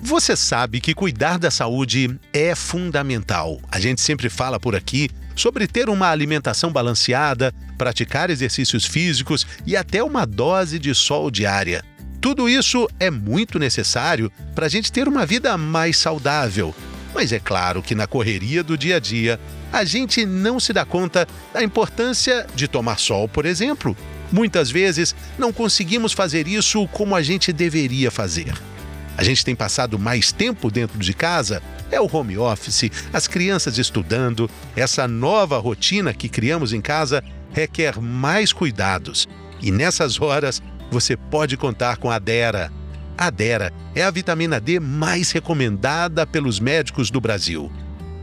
Você 0.00 0.36
sabe 0.36 0.80
que 0.80 0.94
cuidar 0.94 1.38
da 1.38 1.50
saúde 1.50 2.18
é 2.32 2.54
fundamental. 2.54 3.60
A 3.70 3.80
gente 3.80 4.00
sempre 4.00 4.28
fala 4.28 4.60
por 4.60 4.76
aqui 4.76 5.10
sobre 5.34 5.66
ter 5.66 5.88
uma 5.88 6.08
alimentação 6.08 6.70
balanceada, 6.70 7.52
praticar 7.76 8.30
exercícios 8.30 8.84
físicos 8.84 9.44
e 9.66 9.76
até 9.76 10.02
uma 10.02 10.24
dose 10.24 10.78
de 10.78 10.94
sol 10.94 11.30
diária. 11.32 11.84
Tudo 12.20 12.48
isso 12.48 12.88
é 13.00 13.10
muito 13.10 13.58
necessário 13.58 14.30
para 14.54 14.66
a 14.66 14.68
gente 14.68 14.92
ter 14.92 15.08
uma 15.08 15.26
vida 15.26 15.58
mais 15.58 15.96
saudável. 15.98 16.74
Mas 17.12 17.32
é 17.32 17.40
claro 17.40 17.82
que 17.82 17.94
na 17.94 18.06
correria 18.06 18.62
do 18.62 18.78
dia 18.78 18.96
a 18.96 19.00
dia, 19.00 19.40
a 19.72 19.84
gente 19.84 20.24
não 20.24 20.60
se 20.60 20.72
dá 20.72 20.84
conta 20.84 21.26
da 21.52 21.62
importância 21.62 22.46
de 22.54 22.68
tomar 22.68 22.98
sol, 22.98 23.28
por 23.28 23.46
exemplo. 23.46 23.96
Muitas 24.30 24.70
vezes 24.70 25.14
não 25.36 25.52
conseguimos 25.52 26.12
fazer 26.12 26.46
isso 26.46 26.86
como 26.88 27.16
a 27.16 27.22
gente 27.22 27.52
deveria 27.52 28.10
fazer. 28.10 28.54
A 29.18 29.24
gente 29.24 29.44
tem 29.44 29.56
passado 29.56 29.98
mais 29.98 30.30
tempo 30.30 30.70
dentro 30.70 30.96
de 30.96 31.12
casa, 31.12 31.60
é 31.90 32.00
o 32.00 32.08
home 32.10 32.38
office, 32.38 32.88
as 33.12 33.26
crianças 33.26 33.76
estudando. 33.76 34.48
Essa 34.76 35.08
nova 35.08 35.58
rotina 35.58 36.14
que 36.14 36.28
criamos 36.28 36.72
em 36.72 36.80
casa 36.80 37.24
requer 37.52 38.00
mais 38.00 38.52
cuidados. 38.52 39.26
E 39.60 39.72
nessas 39.72 40.20
horas, 40.20 40.62
você 40.88 41.16
pode 41.16 41.56
contar 41.56 41.96
com 41.96 42.08
a 42.08 42.20
Dera. 42.20 42.70
A 43.16 43.28
Dera 43.28 43.72
é 43.92 44.04
a 44.04 44.10
vitamina 44.12 44.60
D 44.60 44.78
mais 44.78 45.32
recomendada 45.32 46.24
pelos 46.24 46.60
médicos 46.60 47.10
do 47.10 47.20
Brasil. 47.20 47.72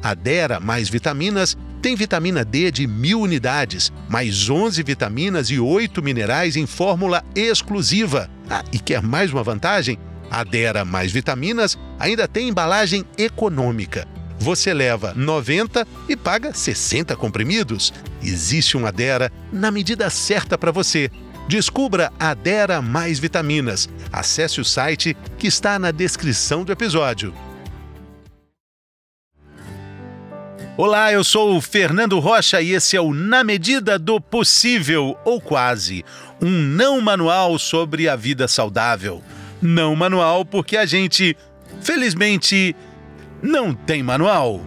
A 0.02 0.14
Dera 0.14 0.62
mais 0.62 0.88
vitaminas 0.88 1.58
tem 1.81 1.94
vitamina 1.98 2.45
D 2.45 2.72
de 2.72 2.88
mil 2.88 3.20
unidades, 3.20 3.91
mais 4.08 4.50
11 4.50 4.81
vitaminas 4.81 5.50
e 5.50 5.59
8 5.59 6.02
minerais 6.02 6.55
em 6.55 6.66
fórmula 6.66 7.22
exclusiva. 7.36 8.30
Ah, 8.50 8.64
e 8.72 8.80
quer 8.80 9.02
mais 9.02 9.34
uma 9.34 9.44
vantagem? 9.44 10.00
Adera 10.29 10.84
mais 10.84 11.11
vitaminas 11.11 11.77
ainda 11.99 12.27
tem 12.27 12.49
embalagem 12.49 13.05
econômica. 13.17 14.07
Você 14.39 14.73
leva 14.73 15.13
90 15.16 15.88
e 16.09 16.16
paga 16.16 16.53
60 16.53 17.16
comprimidos. 17.16 17.94
Existe 18.22 18.77
um 18.77 18.85
Adera 18.85 19.31
na 19.52 19.72
medida 19.72 20.09
certa 20.09 20.58
para 20.58 20.72
você. 20.72 21.09
Descubra 21.47 22.11
Adera 22.19 22.81
mais 22.81 23.17
vitaminas. 23.19 23.88
Acesse 24.11 24.59
o 24.59 24.66
site 24.66 25.16
que 25.38 25.47
está 25.47 25.80
na 25.80 25.91
descrição 25.91 26.63
do 26.63 26.72
episódio. 26.72 27.33
Olá, 30.78 31.13
eu 31.13 31.23
sou 31.23 31.55
o 31.55 31.61
Fernando 31.61 32.19
Rocha 32.19 32.61
e 32.61 32.73
esse 32.73 32.97
é 32.97 33.02
o 33.02 33.13
Na 33.13 33.45
Medida 33.45 33.97
do 33.97 34.19
Possível, 34.19 35.17
ou 35.23 35.39
quase, 35.39 36.03
um 36.41 36.52
não 36.52 37.00
manual 37.00 37.57
sobre 37.57 38.09
a 38.09 38.16
vida 38.17 38.45
saudável 38.45 39.23
não 39.61 39.95
manual, 39.95 40.45
porque 40.45 40.78
a 40.78 40.86
gente, 40.86 41.36
felizmente, 41.81 42.75
não 43.42 43.73
tem 43.73 44.02
manual. 44.03 44.62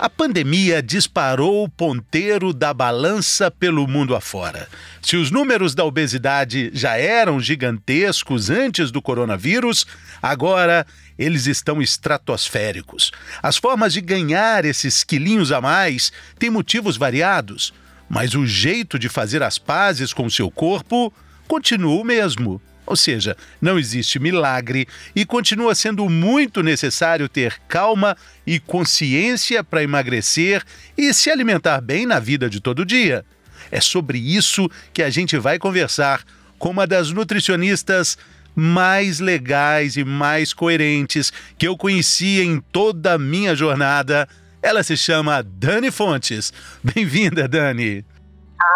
A 0.00 0.08
pandemia 0.08 0.82
disparou 0.82 1.62
o 1.62 1.68
ponteiro 1.68 2.54
da 2.54 2.72
balança 2.72 3.50
pelo 3.50 3.86
mundo 3.86 4.16
afora. 4.16 4.66
Se 5.02 5.14
os 5.14 5.30
números 5.30 5.74
da 5.74 5.84
obesidade 5.84 6.70
já 6.72 6.96
eram 6.96 7.38
gigantescos 7.38 8.48
antes 8.48 8.90
do 8.90 9.02
coronavírus, 9.02 9.84
agora 10.22 10.86
eles 11.20 11.46
estão 11.46 11.82
estratosféricos. 11.82 13.12
As 13.42 13.58
formas 13.58 13.92
de 13.92 14.00
ganhar 14.00 14.64
esses 14.64 15.04
quilinhos 15.04 15.52
a 15.52 15.60
mais 15.60 16.10
têm 16.38 16.48
motivos 16.48 16.96
variados, 16.96 17.74
mas 18.08 18.34
o 18.34 18.46
jeito 18.46 18.98
de 18.98 19.10
fazer 19.10 19.42
as 19.42 19.58
pazes 19.58 20.14
com 20.14 20.30
seu 20.30 20.50
corpo 20.50 21.12
continua 21.46 22.00
o 22.00 22.04
mesmo. 22.04 22.60
Ou 22.86 22.96
seja, 22.96 23.36
não 23.60 23.78
existe 23.78 24.18
milagre 24.18 24.88
e 25.14 25.26
continua 25.26 25.74
sendo 25.74 26.08
muito 26.08 26.62
necessário 26.62 27.28
ter 27.28 27.60
calma 27.68 28.16
e 28.46 28.58
consciência 28.58 29.62
para 29.62 29.82
emagrecer 29.82 30.64
e 30.96 31.12
se 31.12 31.30
alimentar 31.30 31.82
bem 31.82 32.06
na 32.06 32.18
vida 32.18 32.48
de 32.48 32.60
todo 32.60 32.84
dia. 32.84 33.26
É 33.70 33.80
sobre 33.80 34.18
isso 34.18 34.70
que 34.92 35.02
a 35.02 35.10
gente 35.10 35.36
vai 35.36 35.58
conversar 35.58 36.24
com 36.58 36.70
uma 36.70 36.86
das 36.86 37.10
nutricionistas 37.12 38.16
mais 38.54 39.20
legais 39.20 39.96
e 39.96 40.04
mais 40.04 40.52
coerentes 40.52 41.32
que 41.56 41.66
eu 41.66 41.76
conheci 41.76 42.40
em 42.40 42.60
toda 42.60 43.14
a 43.14 43.18
minha 43.18 43.54
jornada. 43.54 44.28
Ela 44.62 44.82
se 44.82 44.96
chama 44.96 45.42
Dani 45.42 45.90
Fontes. 45.90 46.52
Bem-vinda, 46.82 47.48
Dani. 47.48 48.04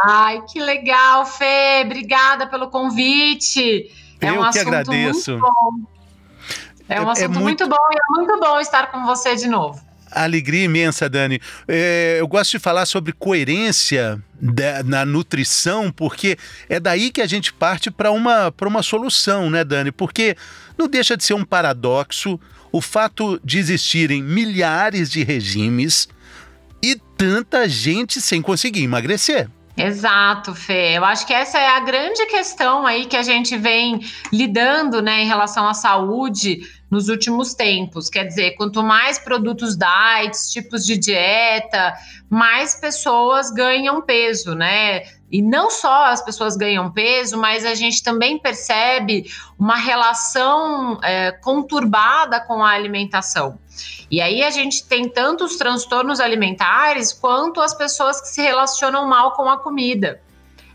Ai, 0.04 0.42
que 0.50 0.60
legal, 0.60 1.26
Fê. 1.26 1.82
Obrigada 1.84 2.46
pelo 2.46 2.68
convite. 2.68 3.90
É 4.20 4.30
eu 4.30 4.42
um 4.42 4.50
que 4.50 4.58
agradeço. 4.58 5.38
É 6.88 7.00
um 7.00 7.08
é, 7.08 7.12
assunto 7.12 7.24
é 7.24 7.28
muito... 7.28 7.40
muito 7.40 7.68
bom 7.68 7.76
e 7.92 7.96
é 7.96 8.16
muito 8.16 8.40
bom 8.40 8.60
estar 8.60 8.90
com 8.90 9.04
você 9.04 9.36
de 9.36 9.46
novo. 9.46 9.80
Alegria 10.10 10.64
imensa, 10.64 11.08
Dani. 11.08 11.40
É, 11.66 12.16
eu 12.20 12.28
gosto 12.28 12.52
de 12.52 12.58
falar 12.58 12.86
sobre 12.86 13.12
coerência 13.12 14.22
da, 14.40 14.82
na 14.82 15.04
nutrição, 15.04 15.90
porque 15.90 16.36
é 16.68 16.78
daí 16.78 17.10
que 17.10 17.20
a 17.20 17.26
gente 17.26 17.52
parte 17.52 17.90
para 17.90 18.10
uma, 18.10 18.52
uma 18.62 18.82
solução, 18.82 19.50
né, 19.50 19.64
Dani? 19.64 19.90
Porque 19.90 20.36
não 20.78 20.88
deixa 20.88 21.16
de 21.16 21.24
ser 21.24 21.34
um 21.34 21.44
paradoxo 21.44 22.38
o 22.70 22.80
fato 22.80 23.40
de 23.44 23.58
existirem 23.58 24.22
milhares 24.22 25.10
de 25.10 25.22
regimes 25.22 26.08
e 26.82 26.96
tanta 27.16 27.68
gente 27.68 28.20
sem 28.20 28.42
conseguir 28.42 28.82
emagrecer. 28.82 29.48
Exato, 29.76 30.54
Fê. 30.54 30.96
Eu 30.96 31.04
acho 31.04 31.26
que 31.26 31.32
essa 31.32 31.58
é 31.58 31.68
a 31.68 31.80
grande 31.80 32.26
questão 32.26 32.86
aí 32.86 33.06
que 33.06 33.16
a 33.16 33.22
gente 33.22 33.56
vem 33.56 34.00
lidando, 34.32 35.02
né, 35.02 35.22
em 35.22 35.26
relação 35.26 35.66
à 35.66 35.74
saúde 35.74 36.60
nos 36.94 37.08
últimos 37.08 37.54
tempos. 37.54 38.08
Quer 38.08 38.24
dizer, 38.24 38.52
quanto 38.52 38.80
mais 38.80 39.18
produtos 39.18 39.76
diets, 39.76 40.48
tipos 40.52 40.86
de 40.86 40.96
dieta, 40.96 41.92
mais 42.30 42.76
pessoas 42.76 43.50
ganham 43.50 44.00
peso, 44.00 44.54
né? 44.54 45.02
E 45.28 45.42
não 45.42 45.72
só 45.72 46.04
as 46.04 46.24
pessoas 46.24 46.56
ganham 46.56 46.92
peso, 46.92 47.36
mas 47.36 47.64
a 47.64 47.74
gente 47.74 48.00
também 48.00 48.38
percebe 48.38 49.24
uma 49.58 49.74
relação 49.74 51.00
é, 51.02 51.32
conturbada 51.32 52.40
com 52.40 52.62
a 52.62 52.70
alimentação. 52.70 53.58
E 54.08 54.20
aí 54.20 54.44
a 54.44 54.50
gente 54.50 54.86
tem 54.86 55.08
tanto 55.08 55.42
os 55.44 55.56
transtornos 55.56 56.20
alimentares 56.20 57.12
quanto 57.12 57.60
as 57.60 57.74
pessoas 57.74 58.20
que 58.20 58.28
se 58.28 58.40
relacionam 58.40 59.08
mal 59.08 59.32
com 59.32 59.50
a 59.50 59.58
comida. 59.58 60.20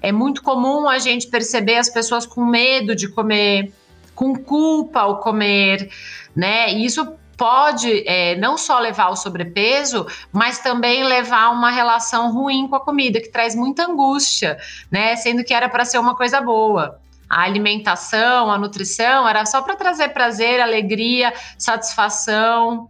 É 0.01 0.11
muito 0.11 0.43
comum 0.43 0.89
a 0.89 0.99
gente 0.99 1.27
perceber 1.27 1.77
as 1.77 1.89
pessoas 1.89 2.25
com 2.25 2.45
medo 2.45 2.93
de 2.93 3.07
comer, 3.07 3.73
com 4.19 4.35
culpa 4.35 4.99
ao 4.99 5.21
comer, 5.21 5.89
né? 6.35 6.73
E 6.73 6.83
isso 6.83 7.15
pode 7.37 8.03
é, 8.05 8.35
não 8.35 8.57
só 8.57 8.77
levar 8.77 9.05
ao 9.05 9.15
sobrepeso, 9.15 10.05
mas 10.29 10.59
também 10.59 11.05
levar 11.05 11.43
a 11.43 11.51
uma 11.51 11.71
relação 11.71 12.33
ruim 12.33 12.67
com 12.67 12.75
a 12.75 12.81
comida, 12.81 13.21
que 13.21 13.29
traz 13.29 13.55
muita 13.55 13.85
angústia, 13.85 14.57
né? 14.91 15.15
Sendo 15.15 15.41
que 15.41 15.53
era 15.53 15.69
para 15.69 15.85
ser 15.85 15.99
uma 15.99 16.17
coisa 16.17 16.41
boa. 16.41 16.99
A 17.29 17.43
alimentação, 17.43 18.51
a 18.51 18.57
nutrição 18.57 19.25
era 19.25 19.45
só 19.45 19.61
para 19.61 19.77
trazer 19.77 20.09
prazer, 20.09 20.59
alegria, 20.59 21.33
satisfação. 21.57 22.89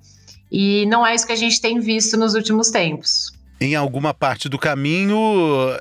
E 0.51 0.87
não 0.87 1.05
é 1.05 1.13
isso 1.13 1.27
que 1.27 1.33
a 1.33 1.35
gente 1.35 1.61
tem 1.61 1.79
visto 1.79 2.17
nos 2.17 2.33
últimos 2.33 2.71
tempos 2.71 3.37
em 3.61 3.75
alguma 3.75 4.13
parte 4.13 4.47
do 4.47 4.57
caminho 4.57 5.17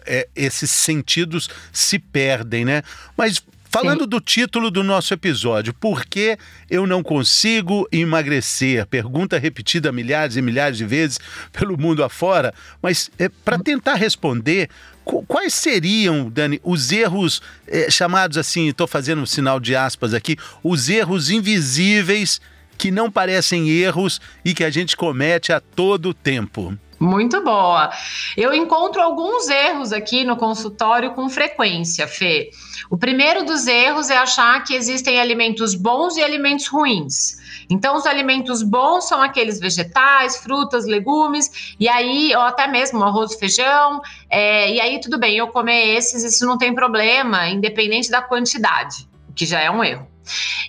é, 0.05 0.27
esses 0.35 0.71
sentidos 0.71 1.49
se 1.73 1.97
perdem, 1.99 2.65
né? 2.65 2.83
Mas 3.17 3.41
Falando 3.71 4.05
Sim. 4.05 4.09
do 4.09 4.21
título 4.21 4.71
do 4.71 4.83
nosso 4.83 5.12
episódio, 5.12 5.75
por 5.75 6.06
que 6.06 6.39
eu 6.71 6.87
não 6.87 7.03
consigo 7.03 7.87
emagrecer? 7.93 8.87
Pergunta 8.87 9.39
repetida 9.39 9.93
milhares 9.93 10.37
e 10.37 10.43
milhares 10.43 10.79
de 10.79 10.87
vezes 10.87 11.21
pelo 11.53 11.79
mundo 11.79 12.03
afora, 12.03 12.55
mas 12.81 13.11
é, 13.19 13.29
para 13.29 13.59
tentar 13.59 13.95
responder, 13.95 14.71
quais 15.05 15.53
seriam, 15.53 16.31
Dani, 16.31 16.61
os 16.65 16.91
erros 16.91 17.43
é, 17.67 17.91
chamados 17.91 18.38
assim, 18.38 18.69
estou 18.69 18.87
fazendo 18.87 19.20
um 19.20 19.26
sinal 19.26 19.61
de 19.61 19.76
aspas 19.76 20.15
aqui, 20.15 20.37
os 20.62 20.88
erros 20.88 21.29
invisíveis 21.29 22.41
que 22.79 22.91
não 22.91 23.11
parecem 23.11 23.69
erros 23.69 24.19
e 24.44 24.55
que 24.55 24.65
a 24.65 24.70
gente 24.70 24.97
comete 24.97 25.53
a 25.53 25.61
todo 25.61 26.15
tempo? 26.15 26.79
Muito 27.00 27.43
boa. 27.45 27.91
Eu 28.37 28.53
encontro 28.53 29.00
alguns 29.00 29.49
erros 29.49 29.93
aqui 29.93 30.25
no 30.25 30.37
consultório 30.37 31.12
com 31.12 31.29
frequência, 31.29 32.09
Fê. 32.09 32.50
O 32.91 32.99
primeiro 32.99 33.45
dos 33.45 33.67
erros 33.67 34.11
é 34.11 34.17
achar 34.17 34.65
que 34.65 34.75
existem 34.75 35.21
alimentos 35.21 35.75
bons 35.75 36.17
e 36.17 36.23
alimentos 36.23 36.67
ruins. 36.67 37.37
Então, 37.71 37.97
os 37.97 38.06
alimentos 38.06 38.62
bons 38.62 39.06
são 39.06 39.23
aqueles 39.23 39.61
vegetais, 39.61 40.39
frutas, 40.39 40.87
legumes, 40.87 41.77
e 41.79 41.89
aí, 41.89 42.35
ou 42.35 42.43
até 42.43 42.67
mesmo 42.67 43.05
arroz 43.05 43.35
feijão, 43.35 44.01
é, 44.29 44.73
e 44.73 44.81
aí 44.81 45.01
tudo 45.01 45.19
bem, 45.19 45.37
eu 45.37 45.49
comer 45.49 45.97
esses, 45.97 46.25
isso 46.25 46.47
não 46.47 46.59
tem 46.59 46.75
problema, 46.75 47.49
independente 47.49 48.11
da 48.11 48.23
quantidade, 48.23 49.09
o 49.29 49.33
que 49.35 49.47
já 49.47 49.61
é 49.61 49.71
um 49.71 49.85
erro. 49.85 50.09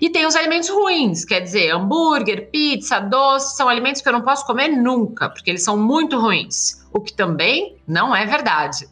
E 0.02 0.10
tem 0.10 0.26
os 0.26 0.36
alimentos 0.36 0.70
ruins, 0.70 1.26
quer 1.26 1.42
dizer, 1.42 1.72
hambúrguer, 1.72 2.50
pizza, 2.52 3.00
doce, 3.00 3.56
são 3.56 3.68
alimentos 3.68 4.02
que 4.02 4.08
eu 4.08 4.14
não 4.14 4.22
posso 4.22 4.46
comer 4.46 4.70
nunca, 4.70 5.30
porque 5.30 5.50
eles 5.50 5.64
são 5.64 5.78
muito 5.78 6.20
ruins. 6.20 6.79
O 6.92 7.00
que 7.00 7.14
também 7.14 7.78
não 7.88 8.16
é 8.16 8.26
verdade. 8.26 8.88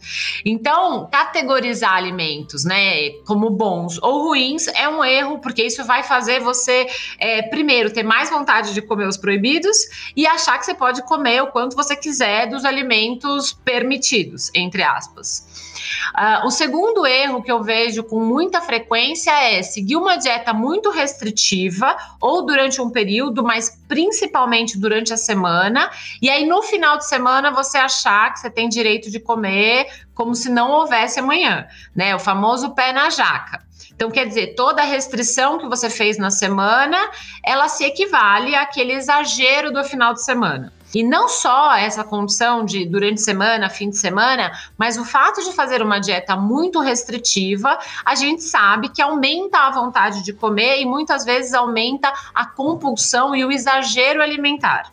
Então, 0.46 1.08
categorizar 1.12 1.94
alimentos, 1.94 2.64
né, 2.64 3.12
como 3.26 3.50
bons 3.50 4.02
ou 4.02 4.28
ruins 4.28 4.68
é 4.68 4.88
um 4.90 5.04
erro, 5.04 5.40
porque 5.40 5.64
isso 5.64 5.84
vai 5.86 6.04
fazer 6.04 6.40
você, 6.40 6.88
é, 7.20 7.42
primeiro, 7.44 7.92
ter 7.92 8.04
mais 8.04 8.30
vontade 8.30 8.74
de 8.74 8.82
comer 8.82 9.08
os 9.08 9.18
proibidos 9.18 9.78
e 10.16 10.26
achar 10.26 10.58
que 10.58 10.66
você 10.66 10.74
pode 10.74 11.04
comer 11.04 11.42
o 11.44 11.48
quanto 11.48 11.76
você 11.76 11.96
quiser 11.96 12.48
dos 12.48 12.66
alimentos 12.66 13.54
permitidos, 13.54 14.52
entre 14.54 14.84
aspas. 14.84 15.68
Uh, 16.16 16.48
o 16.48 16.52
segundo 16.52 17.06
erro 17.06 17.42
que 17.42 17.52
eu 17.52 17.64
vejo 17.64 18.04
com 18.04 18.20
muita 18.20 18.62
frequência 18.62 19.32
é 19.32 19.62
seguir 19.62 19.96
uma 19.96 20.18
dieta 20.18 20.54
muito 20.54 20.90
restritiva 20.90 21.96
ou 22.20 22.46
durante 22.46 22.82
um 22.82 22.90
período, 22.90 23.44
mas 23.44 23.78
principalmente 23.88 24.78
durante 24.78 25.14
a 25.14 25.18
semana, 25.18 25.90
e 26.22 26.30
aí 26.30 26.46
no 26.46 26.62
final 26.64 26.98
de 26.98 27.08
semana 27.08 27.52
você 27.52 27.78
achar 27.88 28.32
que 28.32 28.40
você 28.40 28.50
tem 28.50 28.70
direito 28.70 29.10
de 29.10 29.20
comer 29.20 29.88
como 30.14 30.36
se 30.36 30.50
não 30.50 30.72
houvesse 30.72 31.20
amanhã, 31.20 31.68
né? 31.96 32.16
O 32.16 32.20
famoso 32.20 32.76
pé 32.76 32.94
na 32.94 33.10
jaca. 33.10 33.66
Então, 33.98 34.12
quer 34.12 34.28
dizer, 34.28 34.54
toda 34.56 34.84
restrição 34.84 35.58
que 35.58 35.68
você 35.68 35.90
fez 35.90 36.20
na 36.20 36.30
semana, 36.30 36.98
ela 37.44 37.68
se 37.68 37.84
equivale 37.84 38.56
àquele 38.56 38.94
exagero 38.94 39.72
do 39.72 39.84
final 39.84 40.14
de 40.14 40.24
semana. 40.24 40.72
E 40.94 41.04
não 41.04 41.28
só 41.28 41.74
essa 41.76 42.04
condição 42.04 42.64
de 42.64 42.86
durante 42.86 43.22
semana, 43.22 43.70
fim 43.70 43.90
de 43.90 43.98
semana, 43.98 44.52
mas 44.78 44.98
o 44.98 45.04
fato 45.04 45.44
de 45.44 45.52
fazer 45.54 45.82
uma 45.82 46.00
dieta 46.00 46.36
muito 46.36 46.80
restritiva, 46.80 47.78
a 48.06 48.16
gente 48.16 48.44
sabe 48.44 48.90
que 48.90 49.02
aumenta 49.02 49.60
a 49.60 49.72
vontade 49.72 50.24
de 50.24 50.32
comer 50.32 50.80
e 50.80 50.86
muitas 50.86 51.26
vezes 51.26 51.54
aumenta 51.54 52.14
a 52.34 52.46
compulsão 52.46 53.36
e 53.36 53.44
o 53.44 53.52
exagero 53.52 54.22
alimentar. 54.22 54.92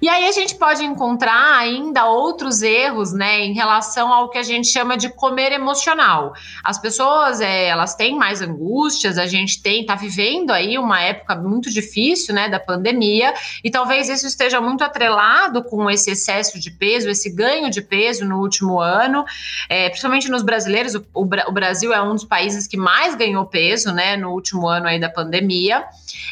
E 0.00 0.08
aí 0.08 0.26
a 0.26 0.32
gente 0.32 0.54
pode 0.54 0.82
encontrar 0.82 1.58
ainda 1.58 2.06
outros 2.06 2.62
erros, 2.62 3.12
né, 3.12 3.40
em 3.40 3.52
relação 3.52 4.12
ao 4.12 4.30
que 4.30 4.38
a 4.38 4.42
gente 4.42 4.68
chama 4.68 4.96
de 4.96 5.10
comer 5.10 5.52
emocional. 5.52 6.32
As 6.64 6.78
pessoas, 6.78 7.40
é, 7.40 7.66
elas 7.66 7.94
têm 7.94 8.16
mais 8.16 8.40
angústias, 8.40 9.18
a 9.18 9.26
gente 9.26 9.62
tem, 9.62 9.84
tá 9.84 9.94
vivendo 9.94 10.52
aí 10.52 10.78
uma 10.78 11.00
época 11.02 11.36
muito 11.36 11.70
difícil, 11.70 12.34
né, 12.34 12.48
da 12.48 12.58
pandemia, 12.58 13.34
e 13.62 13.70
talvez 13.70 14.08
isso 14.08 14.26
esteja 14.26 14.60
muito 14.60 14.82
atrelado 14.82 15.62
com 15.64 15.90
esse 15.90 16.10
excesso 16.10 16.58
de 16.58 16.70
peso, 16.70 17.10
esse 17.10 17.30
ganho 17.30 17.70
de 17.70 17.82
peso 17.82 18.24
no 18.24 18.40
último 18.40 18.80
ano, 18.80 19.24
é, 19.68 19.88
principalmente 19.88 20.30
nos 20.30 20.42
brasileiros, 20.42 20.94
o, 20.94 21.04
o, 21.14 21.52
Brasil 21.52 21.92
é 21.92 22.00
um 22.02 22.14
dos 22.14 22.24
países 22.24 22.66
que 22.66 22.76
mais 22.76 23.14
ganhou 23.14 23.44
peso, 23.44 23.92
né, 23.92 24.16
no 24.16 24.30
último 24.30 24.66
ano 24.66 24.86
aí 24.86 24.98
da 24.98 25.10
pandemia, 25.10 25.84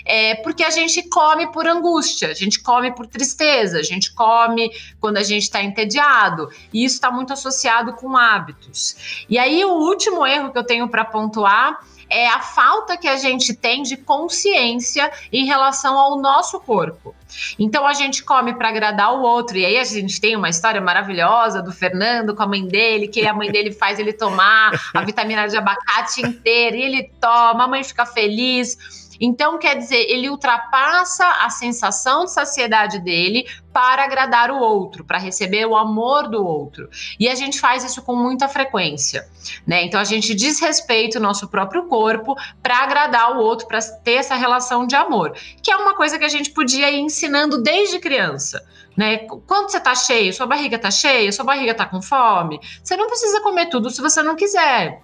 é, 0.05 0.37
porque 0.37 0.65
a 0.65 0.71
gente 0.71 1.03
come 1.09 1.51
por 1.53 1.67
angústia, 1.67 2.29
a 2.29 2.35
gente 2.35 2.61
come 2.61 2.95
por 2.95 3.07
tristeza, 3.07 3.58
a 3.59 3.83
gente 3.83 4.13
come 4.13 4.71
quando 5.01 5.17
a 5.17 5.23
gente 5.23 5.43
está 5.45 5.63
entediado, 5.63 6.49
e 6.73 6.85
isso 6.85 6.97
está 6.97 7.11
muito 7.11 7.33
associado 7.33 7.93
com 7.95 8.17
hábitos. 8.17 9.25
E 9.29 9.39
aí, 9.39 9.65
o 9.65 9.73
último 9.73 10.27
erro 10.27 10.53
que 10.53 10.59
eu 10.59 10.65
tenho 10.65 10.89
para 10.89 11.05
pontuar 11.05 11.79
é 12.11 12.27
a 12.29 12.41
falta 12.41 12.97
que 12.97 13.07
a 13.07 13.17
gente 13.17 13.55
tem 13.55 13.83
de 13.83 13.97
consciência 13.97 15.11
em 15.33 15.45
relação 15.45 15.99
ao 15.99 16.19
nosso 16.19 16.59
corpo. 16.61 17.15
Então 17.59 17.87
a 17.87 17.93
gente 17.93 18.25
come 18.25 18.55
para 18.55 18.71
agradar 18.71 19.13
o 19.15 19.23
outro. 19.23 19.59
E 19.59 19.65
aí 19.65 19.79
a 19.79 19.85
gente 19.85 20.21
tem 20.21 20.35
uma 20.35 20.49
história 20.49 20.81
maravilhosa 20.81 21.63
do 21.63 21.71
Fernando 21.71 22.35
com 22.35 22.43
a 22.43 22.47
mãe 22.47 22.67
dele, 22.67 23.09
que 23.09 23.27
a 23.27 23.35
mãe 23.35 23.51
dele 23.51 23.73
faz 23.73 23.99
ele 23.99 24.13
tomar 24.13 24.73
a 24.95 25.03
vitamina 25.03 25.47
de 25.47 25.57
abacate 25.57 26.23
inteira, 26.23 26.77
e 26.77 26.83
ele 26.83 27.11
toma, 27.21 27.65
a 27.65 27.69
mãe 27.69 27.85
fica 27.85 28.07
feliz. 28.07 29.08
Então, 29.21 29.59
quer 29.59 29.77
dizer, 29.77 30.11
ele 30.11 30.29
ultrapassa 30.31 31.27
a 31.41 31.51
sensação 31.51 32.25
de 32.25 32.33
saciedade 32.33 32.99
dele 33.01 33.47
para 33.73 34.05
agradar 34.05 34.51
o 34.51 34.59
outro, 34.59 35.05
para 35.05 35.19
receber 35.19 35.65
o 35.67 35.77
amor 35.77 36.29
do 36.29 36.45
outro. 36.45 36.89
E 37.19 37.29
a 37.29 37.35
gente 37.35 37.61
faz 37.61 37.85
isso 37.85 38.03
com 38.03 38.17
muita 38.17 38.49
frequência, 38.49 39.29
né? 39.67 39.85
Então 39.85 40.01
a 40.01 40.05
gente 40.05 40.35
desrespeita 40.35 41.19
o 41.19 41.23
nosso 41.23 41.49
próprio 41.49 41.85
corpo 41.85 42.35
para 42.63 42.79
agradar 42.79 43.37
o 43.37 43.41
outro, 43.41 43.69
para 43.69 43.81
ter 43.81 44.15
essa 44.15 44.35
relação 44.35 44.87
de 44.87 44.97
amor, 44.97 45.33
que 45.63 45.71
é 45.71 45.77
uma 45.77 45.95
coisa 45.95 46.19
que 46.19 46.25
a 46.25 46.29
gente 46.29 46.51
podia 46.51 46.91
ir 46.91 46.99
ensinando 46.99 47.63
desde 47.63 48.01
criança. 48.01 48.65
Né? 48.97 49.19
Quando 49.47 49.71
você 49.71 49.79
tá 49.79 49.95
cheio, 49.95 50.33
sua 50.33 50.47
barriga 50.47 50.77
tá 50.77 50.91
cheia, 50.91 51.31
sua 51.31 51.45
barriga 51.45 51.73
tá 51.73 51.87
com 51.87 52.03
fome, 52.03 52.59
você 52.83 52.97
não 52.97 53.07
precisa 53.07 53.41
comer 53.43 53.67
tudo 53.67 53.91
se 53.91 54.01
você 54.01 54.25
não 54.25 54.35
quiser. 54.35 55.01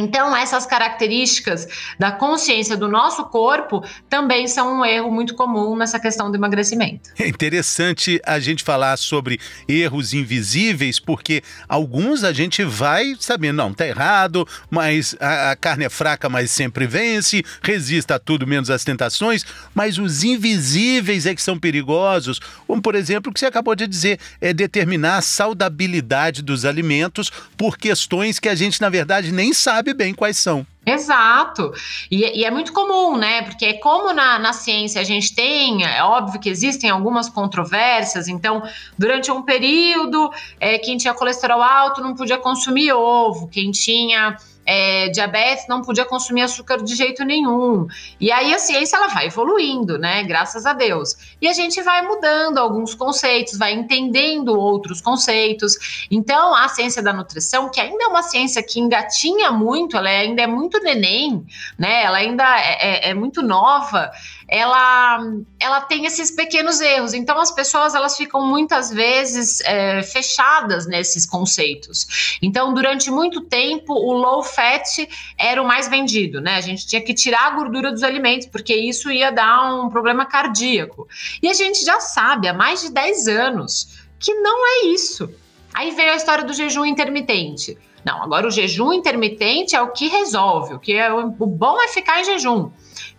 Então, 0.00 0.34
essas 0.34 0.64
características 0.64 1.68
da 1.98 2.10
consciência 2.10 2.76
do 2.76 2.88
nosso 2.88 3.24
corpo 3.24 3.84
também 4.08 4.48
são 4.48 4.80
um 4.80 4.84
erro 4.84 5.10
muito 5.10 5.34
comum 5.34 5.76
nessa 5.76 6.00
questão 6.00 6.30
do 6.30 6.36
emagrecimento. 6.36 7.10
É 7.18 7.28
interessante 7.28 8.20
a 8.24 8.40
gente 8.40 8.64
falar 8.64 8.96
sobre 8.96 9.38
erros 9.68 10.14
invisíveis, 10.14 10.98
porque 10.98 11.42
alguns 11.68 12.24
a 12.24 12.32
gente 12.32 12.64
vai 12.64 13.14
sabendo, 13.20 13.56
não, 13.56 13.74
tá 13.74 13.86
errado, 13.86 14.46
mas 14.70 15.14
a, 15.20 15.50
a 15.50 15.56
carne 15.56 15.84
é 15.84 15.90
fraca, 15.90 16.28
mas 16.28 16.50
sempre 16.50 16.86
vence, 16.86 17.44
resista 17.62 18.14
a 18.14 18.18
tudo 18.18 18.46
menos 18.46 18.70
às 18.70 18.84
tentações, 18.84 19.44
mas 19.74 19.98
os 19.98 20.24
invisíveis 20.24 21.26
é 21.26 21.34
que 21.34 21.42
são 21.42 21.58
perigosos, 21.58 22.40
como 22.66 22.80
por 22.80 22.94
exemplo 22.94 23.30
o 23.30 23.34
que 23.34 23.40
você 23.40 23.46
acabou 23.46 23.74
de 23.74 23.86
dizer, 23.86 24.18
é 24.40 24.52
determinar 24.52 25.18
a 25.18 25.22
saudabilidade 25.22 26.42
dos 26.42 26.64
alimentos 26.64 27.30
por 27.56 27.76
questões 27.76 28.38
que 28.38 28.48
a 28.48 28.54
gente, 28.54 28.80
na 28.80 28.88
verdade, 28.88 29.32
nem 29.32 29.52
sabe 29.52 29.89
sabe 29.90 29.94
bem 29.94 30.14
quais 30.14 30.38
são. 30.38 30.66
Exato. 30.86 31.72
E, 32.10 32.40
e, 32.40 32.44
é 32.44 32.50
muito 32.50 32.72
comum, 32.72 33.16
né? 33.16 33.42
Porque 33.42 33.74
como 33.74 34.12
na, 34.12 34.38
na 34.38 34.52
ciência 34.52 35.00
a 35.00 35.04
gente 35.04 35.34
tem, 35.34 35.84
é 35.84 36.02
óbvio 36.02 36.40
que 36.40 36.48
existem 36.48 36.88
algumas 36.88 37.28
controvérsias, 37.28 38.28
então, 38.28 38.62
durante 38.98 39.30
um 39.30 39.42
período, 39.42 40.30
é, 40.58 40.78
quem 40.78 40.96
tinha 40.96 41.14
colesterol 41.14 41.62
alto 41.62 42.00
não 42.00 42.14
podia 42.14 42.38
consumir 42.38 42.92
ovo, 42.92 43.48
quem 43.48 43.70
tinha 43.70 44.36
é, 44.72 45.08
diabetes, 45.08 45.66
não 45.68 45.82
podia 45.82 46.04
consumir 46.04 46.42
açúcar 46.42 46.76
de 46.76 46.94
jeito 46.94 47.24
nenhum. 47.24 47.88
E 48.20 48.30
aí 48.30 48.54
a 48.54 48.58
ciência 48.60 48.96
ela 48.96 49.08
vai 49.08 49.26
evoluindo, 49.26 49.98
né? 49.98 50.22
Graças 50.22 50.64
a 50.64 50.72
Deus. 50.72 51.16
E 51.42 51.48
a 51.48 51.52
gente 51.52 51.82
vai 51.82 52.02
mudando 52.02 52.58
alguns 52.58 52.94
conceitos, 52.94 53.58
vai 53.58 53.72
entendendo 53.72 54.56
outros 54.56 55.00
conceitos. 55.00 56.06
Então, 56.08 56.54
a 56.54 56.68
ciência 56.68 57.02
da 57.02 57.12
nutrição, 57.12 57.68
que 57.68 57.80
ainda 57.80 58.04
é 58.04 58.06
uma 58.06 58.22
ciência 58.22 58.62
que 58.62 58.78
engatinha 58.78 59.50
muito, 59.50 59.96
ela 59.96 60.08
ainda 60.08 60.42
é 60.42 60.46
muito 60.46 60.80
neném, 60.80 61.44
né? 61.76 62.04
Ela 62.04 62.18
ainda 62.18 62.44
é, 62.60 63.08
é, 63.08 63.10
é 63.10 63.14
muito 63.14 63.42
nova 63.42 64.08
ela, 64.50 65.20
ela 65.60 65.80
tem 65.82 66.06
esses 66.06 66.32
pequenos 66.32 66.80
erros. 66.80 67.14
Então, 67.14 67.38
as 67.38 67.52
pessoas 67.52 67.94
elas 67.94 68.16
ficam 68.16 68.44
muitas 68.44 68.90
vezes 68.90 69.60
é, 69.60 70.02
fechadas 70.02 70.86
nesses 70.86 71.24
conceitos. 71.24 72.38
Então, 72.42 72.74
durante 72.74 73.10
muito 73.12 73.42
tempo, 73.42 73.94
o 73.94 74.12
low 74.12 74.42
fat 74.42 75.08
era 75.38 75.62
o 75.62 75.66
mais 75.66 75.88
vendido, 75.88 76.40
né? 76.40 76.56
A 76.56 76.60
gente 76.60 76.84
tinha 76.84 77.00
que 77.00 77.14
tirar 77.14 77.46
a 77.46 77.50
gordura 77.50 77.92
dos 77.92 78.02
alimentos, 78.02 78.48
porque 78.48 78.74
isso 78.74 79.10
ia 79.10 79.30
dar 79.30 79.72
um 79.72 79.88
problema 79.88 80.26
cardíaco. 80.26 81.06
E 81.40 81.48
a 81.48 81.54
gente 81.54 81.84
já 81.84 82.00
sabe 82.00 82.48
há 82.48 82.52
mais 82.52 82.82
de 82.82 82.90
10 82.90 83.28
anos 83.28 84.00
que 84.18 84.34
não 84.34 84.66
é 84.66 84.86
isso. 84.86 85.32
Aí 85.72 85.92
veio 85.92 86.12
a 86.12 86.16
história 86.16 86.44
do 86.44 86.52
jejum 86.52 86.84
intermitente. 86.84 87.78
Não, 88.04 88.22
agora 88.22 88.46
o 88.46 88.50
jejum 88.50 88.92
intermitente 88.92 89.76
é 89.76 89.82
o 89.82 89.92
que 89.92 90.08
resolve, 90.08 90.74
o 90.74 90.78
que 90.78 90.94
é 90.94 91.12
o 91.12 91.30
bom 91.30 91.80
é 91.80 91.88
ficar 91.88 92.20
em 92.20 92.24
jejum. 92.24 92.70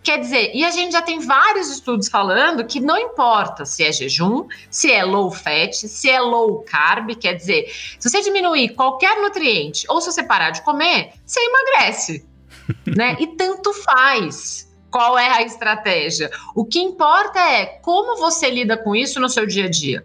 Quer 0.02 0.18
dizer, 0.18 0.50
e 0.52 0.64
a 0.64 0.70
gente 0.70 0.92
já 0.92 1.02
tem 1.02 1.20
vários 1.20 1.70
estudos 1.70 2.08
falando 2.08 2.64
que 2.64 2.80
não 2.80 2.98
importa 2.98 3.64
se 3.64 3.84
é 3.84 3.92
jejum, 3.92 4.48
se 4.68 4.90
é 4.90 5.04
low 5.04 5.30
fat, 5.30 5.72
se 5.72 6.10
é 6.10 6.20
low 6.20 6.62
carb, 6.62 7.14
quer 7.14 7.34
dizer, 7.34 7.72
se 7.98 8.10
você 8.10 8.20
diminuir 8.20 8.70
qualquer 8.70 9.20
nutriente 9.20 9.86
ou 9.88 10.00
se 10.00 10.10
você 10.10 10.24
parar 10.24 10.50
de 10.50 10.62
comer, 10.62 11.12
você 11.24 11.40
emagrece, 11.40 12.26
né? 12.96 13.16
E 13.20 13.28
tanto 13.28 13.72
faz 13.72 14.68
qual 14.90 15.16
é 15.16 15.28
a 15.30 15.42
estratégia. 15.42 16.30
O 16.54 16.64
que 16.64 16.80
importa 16.80 17.38
é 17.38 17.64
como 17.64 18.18
você 18.18 18.50
lida 18.50 18.76
com 18.76 18.94
isso 18.94 19.20
no 19.20 19.28
seu 19.28 19.46
dia 19.46 19.66
a 19.66 19.70
dia. 19.70 20.04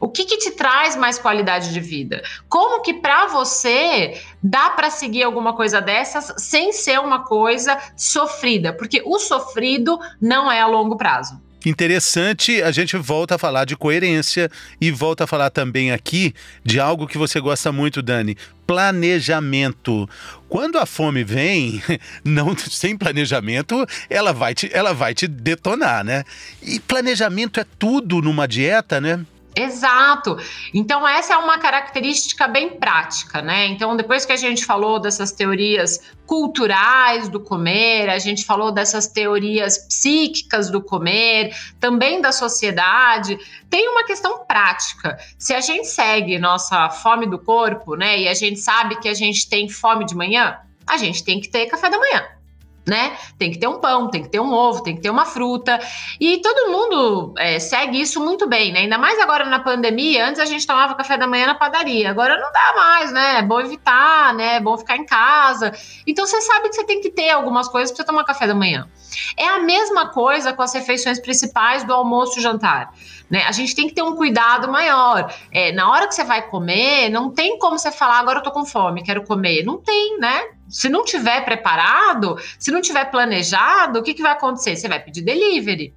O 0.00 0.08
que, 0.08 0.24
que 0.24 0.38
te 0.38 0.52
traz 0.52 0.96
mais 0.96 1.18
qualidade 1.18 1.72
de 1.72 1.80
vida? 1.80 2.22
Como 2.48 2.82
que 2.82 2.94
para 2.94 3.26
você 3.26 4.18
dá 4.42 4.70
para 4.70 4.90
seguir 4.90 5.22
alguma 5.22 5.54
coisa 5.54 5.80
dessas 5.80 6.32
sem 6.38 6.72
ser 6.72 6.98
uma 6.98 7.24
coisa 7.24 7.78
sofrida? 7.96 8.72
Porque 8.72 9.02
o 9.04 9.18
sofrido 9.18 10.00
não 10.20 10.50
é 10.50 10.60
a 10.60 10.66
longo 10.66 10.96
prazo. 10.96 11.38
Interessante, 11.64 12.62
a 12.62 12.70
gente 12.70 12.96
volta 12.96 13.34
a 13.34 13.38
falar 13.38 13.66
de 13.66 13.76
coerência 13.76 14.50
e 14.80 14.90
volta 14.90 15.24
a 15.24 15.26
falar 15.26 15.50
também 15.50 15.92
aqui 15.92 16.34
de 16.64 16.80
algo 16.80 17.06
que 17.06 17.18
você 17.18 17.38
gosta 17.38 17.70
muito, 17.70 18.00
Dani, 18.00 18.34
planejamento. 18.66 20.08
Quando 20.48 20.78
a 20.78 20.86
fome 20.86 21.22
vem, 21.22 21.82
não 22.24 22.56
sem 22.56 22.96
planejamento, 22.96 23.84
ela 24.08 24.32
vai 24.32 24.54
te, 24.54 24.70
ela 24.72 24.94
vai 24.94 25.12
te 25.12 25.28
detonar, 25.28 26.02
né? 26.02 26.24
E 26.62 26.80
planejamento 26.80 27.60
é 27.60 27.66
tudo 27.78 28.22
numa 28.22 28.48
dieta, 28.48 28.98
né? 28.98 29.20
Exato. 29.54 30.38
Então, 30.72 31.06
essa 31.06 31.34
é 31.34 31.36
uma 31.36 31.58
característica 31.58 32.46
bem 32.46 32.70
prática, 32.70 33.42
né? 33.42 33.66
Então, 33.66 33.96
depois 33.96 34.24
que 34.24 34.32
a 34.32 34.36
gente 34.36 34.64
falou 34.64 35.00
dessas 35.00 35.32
teorias 35.32 36.00
culturais 36.24 37.28
do 37.28 37.40
comer, 37.40 38.08
a 38.08 38.18
gente 38.18 38.44
falou 38.44 38.70
dessas 38.70 39.08
teorias 39.08 39.78
psíquicas 39.78 40.70
do 40.70 40.80
comer, 40.80 41.52
também 41.80 42.20
da 42.20 42.30
sociedade, 42.30 43.36
tem 43.68 43.88
uma 43.88 44.04
questão 44.04 44.44
prática. 44.46 45.18
Se 45.36 45.52
a 45.52 45.60
gente 45.60 45.88
segue 45.88 46.38
nossa 46.38 46.88
fome 46.88 47.26
do 47.26 47.38
corpo, 47.38 47.96
né, 47.96 48.20
e 48.20 48.28
a 48.28 48.34
gente 48.34 48.60
sabe 48.60 49.00
que 49.00 49.08
a 49.08 49.14
gente 49.14 49.48
tem 49.48 49.68
fome 49.68 50.04
de 50.04 50.14
manhã, 50.14 50.56
a 50.86 50.96
gente 50.96 51.24
tem 51.24 51.40
que 51.40 51.48
ter 51.48 51.66
café 51.66 51.90
da 51.90 51.98
manhã 51.98 52.39
né? 52.86 53.16
Tem 53.38 53.50
que 53.50 53.58
ter 53.58 53.66
um 53.66 53.78
pão, 53.78 54.10
tem 54.10 54.22
que 54.22 54.28
ter 54.28 54.40
um 54.40 54.52
ovo, 54.52 54.82
tem 54.82 54.96
que 54.96 55.02
ter 55.02 55.10
uma 55.10 55.24
fruta. 55.24 55.78
E 56.18 56.40
todo 56.40 56.70
mundo 56.70 57.34
é, 57.38 57.58
segue 57.58 58.00
isso 58.00 58.20
muito 58.20 58.48
bem, 58.48 58.72
né? 58.72 58.80
Ainda 58.80 58.98
mais 58.98 59.18
agora 59.20 59.44
na 59.44 59.60
pandemia. 59.60 60.26
Antes 60.26 60.40
a 60.40 60.44
gente 60.44 60.66
tomava 60.66 60.94
café 60.94 61.16
da 61.16 61.26
manhã 61.26 61.46
na 61.46 61.54
padaria, 61.54 62.10
agora 62.10 62.36
não 62.36 62.50
dá 62.52 62.72
mais, 62.74 63.12
né? 63.12 63.38
É 63.38 63.42
bom 63.42 63.60
evitar, 63.60 64.34
né? 64.34 64.56
É 64.56 64.60
bom 64.60 64.76
ficar 64.76 64.96
em 64.96 65.04
casa. 65.04 65.72
Então 66.06 66.26
você 66.26 66.40
sabe 66.40 66.68
que 66.68 66.74
você 66.74 66.84
tem 66.84 67.00
que 67.00 67.10
ter 67.10 67.30
algumas 67.30 67.68
coisas 67.68 67.94
para 67.94 68.04
tomar 68.04 68.24
café 68.24 68.46
da 68.46 68.54
manhã. 68.54 68.88
É 69.36 69.46
a 69.46 69.58
mesma 69.60 70.08
coisa 70.08 70.52
com 70.52 70.62
as 70.62 70.72
refeições 70.72 71.20
principais 71.20 71.84
do 71.84 71.92
almoço 71.92 72.38
e 72.38 72.42
jantar. 72.42 72.92
Né? 73.28 73.44
A 73.44 73.52
gente 73.52 73.74
tem 73.74 73.86
que 73.86 73.94
ter 73.94 74.02
um 74.02 74.16
cuidado 74.16 74.70
maior. 74.70 75.32
É, 75.52 75.70
na 75.72 75.90
hora 75.90 76.08
que 76.08 76.14
você 76.14 76.24
vai 76.24 76.42
comer, 76.48 77.08
não 77.10 77.30
tem 77.30 77.58
como 77.58 77.78
você 77.78 77.92
falar, 77.92 78.18
agora 78.18 78.40
eu 78.40 78.42
tô 78.42 78.50
com 78.50 78.64
fome, 78.64 79.04
quero 79.04 79.24
comer. 79.24 79.64
Não 79.64 79.78
tem, 79.78 80.18
né? 80.18 80.42
Se 80.70 80.88
não 80.88 81.04
tiver 81.04 81.44
preparado, 81.44 82.38
se 82.58 82.70
não 82.70 82.80
tiver 82.80 83.04
planejado, 83.06 83.98
o 83.98 84.02
que, 84.02 84.14
que 84.14 84.22
vai 84.22 84.32
acontecer? 84.32 84.76
Você 84.76 84.88
vai 84.88 85.00
pedir 85.00 85.22
delivery. 85.22 85.92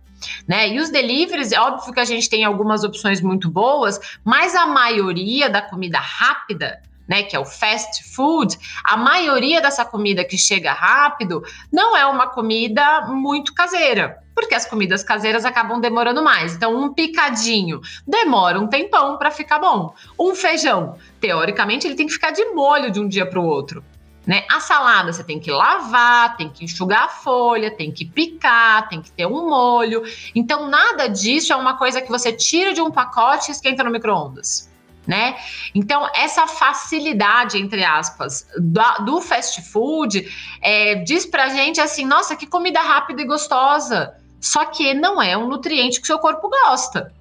Né? 0.48 0.70
E 0.70 0.80
os 0.80 0.90
deliveries, 0.90 1.52
é 1.52 1.60
óbvio 1.60 1.94
que 1.94 2.00
a 2.00 2.06
gente 2.06 2.30
tem 2.30 2.44
algumas 2.44 2.84
opções 2.84 3.22
muito 3.22 3.50
boas, 3.50 4.00
mas 4.24 4.56
a 4.56 4.66
maioria 4.66 5.50
da 5.50 5.62
comida 5.62 6.00
rápida, 6.00 6.82
né, 7.08 7.24
que 7.24 7.36
é 7.36 7.40
o 7.40 7.46
fast 7.46 8.04
food, 8.16 8.58
a 8.86 8.96
maioria 8.96 9.62
dessa 9.62 9.84
comida 9.84 10.24
que 10.24 10.38
chega 10.38 10.72
rápido 10.72 11.44
não 11.72 11.96
é 11.96 12.06
uma 12.06 12.28
comida 12.28 13.02
muito 13.08 13.54
caseira 13.54 14.24
porque 14.36 14.56
as 14.56 14.66
comidas 14.66 15.04
caseiras 15.04 15.46
acabam 15.46 15.80
demorando 15.80 16.24
mais. 16.24 16.56
Então, 16.56 16.76
um 16.76 16.94
picadinho 16.94 17.80
demora 18.06 18.60
um 18.60 18.68
tempão 18.68 19.18
para 19.18 19.32
ficar 19.32 19.60
bom. 19.60 19.94
Um 20.20 20.36
feijão, 20.36 20.98
teoricamente, 21.20 21.88
ele 21.88 21.96
tem 21.96 22.08
que 22.08 22.14
ficar 22.14 22.32
de 22.32 22.44
molho 22.46 22.92
de 22.92 23.00
um 23.00 23.08
dia 23.08 23.26
para 23.26 23.40
o 23.40 23.46
outro. 23.46 23.84
Né? 24.26 24.46
A 24.50 24.60
salada 24.62 25.12
você 25.12 25.24
tem 25.24 25.40
que 25.40 25.52
lavar, 25.52 26.38
tem 26.38 26.50
que 26.50 26.64
enxugar 26.64 27.04
a 27.04 27.10
folha, 27.10 27.70
tem 27.70 27.92
que 27.92 28.06
picar, 28.06 28.88
tem 28.88 29.02
que 29.02 29.12
ter 29.12 29.26
um 29.26 29.50
molho. 29.50 30.04
Então, 30.34 30.70
nada 30.70 31.08
disso 31.08 31.52
é 31.52 31.56
uma 31.56 31.78
coisa 31.78 32.02
que 32.02 32.10
você 32.10 32.32
tira 32.32 32.74
de 32.74 32.82
um 32.82 32.90
pacote 32.90 33.50
e 33.50 33.52
esquenta 33.52 33.84
no 33.84 33.92
micro-ondas. 33.92 34.72
Né? 35.06 35.36
Então, 35.76 36.10
essa 36.16 36.48
facilidade, 36.48 37.58
entre 37.58 37.84
aspas, 37.84 38.48
do, 38.58 39.04
do 39.04 39.22
fast 39.22 39.62
food 39.62 40.26
é, 40.62 40.96
diz 40.96 41.26
pra 41.26 41.50
gente 41.50 41.82
assim: 41.82 42.06
nossa, 42.06 42.38
que 42.38 42.48
comida 42.48 42.80
rápida 42.80 43.22
e 43.22 43.26
gostosa. 43.26 44.16
Só 44.40 44.66
que 44.66 44.94
não 44.94 45.22
é 45.22 45.38
um 45.38 45.48
nutriente 45.48 46.00
que 46.00 46.08
seu 46.08 46.20
corpo 46.20 46.50
gosta. 46.50 47.14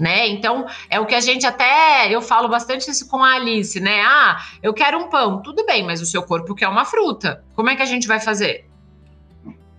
Né? 0.00 0.28
Então, 0.28 0.64
é 0.88 0.98
o 0.98 1.04
que 1.04 1.14
a 1.14 1.20
gente 1.20 1.46
até 1.46 2.08
eu 2.10 2.22
falo 2.22 2.48
bastante 2.48 2.90
isso 2.90 3.06
com 3.06 3.22
a 3.22 3.34
Alice, 3.34 3.78
né? 3.78 4.00
Ah, 4.00 4.42
eu 4.62 4.72
quero 4.72 4.98
um 4.98 5.10
pão, 5.10 5.42
tudo 5.42 5.66
bem, 5.66 5.84
mas 5.84 6.00
o 6.00 6.06
seu 6.06 6.22
corpo 6.22 6.54
quer 6.54 6.68
uma 6.68 6.86
fruta. 6.86 7.44
Como 7.54 7.68
é 7.68 7.76
que 7.76 7.82
a 7.82 7.86
gente 7.86 8.08
vai 8.08 8.18
fazer? 8.18 8.64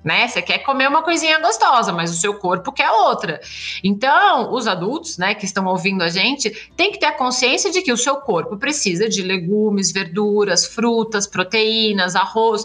Né? 0.04 0.28
Você 0.28 0.40
quer 0.44 0.60
comer 0.60 0.88
uma 0.88 1.01
coisinha 1.01 1.40
gostosa, 1.40 1.92
mas 1.92 2.12
o 2.12 2.20
seu 2.20 2.36
corpo 2.36 2.72
quer 2.72 2.92
outra. 2.92 3.42
Então, 3.84 4.54
os 4.54 4.68
adultos, 4.68 5.18
né, 5.18 5.34
que 5.34 5.46
estão 5.46 5.66
ouvindo 5.66 6.04
a 6.04 6.10
gente, 6.10 6.51
tem 6.78 6.92
que 6.92 7.00
ter 7.00 7.08
a 7.08 7.18
consciência 7.18 7.72
de 7.72 7.82
que 7.82 7.92
o 7.92 7.98
seu 7.98 8.18
corpo 8.18 8.58
precisa 8.58 9.10
de 9.10 9.24
legumes, 9.24 9.92
verduras, 9.92 10.68
frutas, 10.68 11.25
proteínas, 11.25 12.16
arroz. 12.16 12.63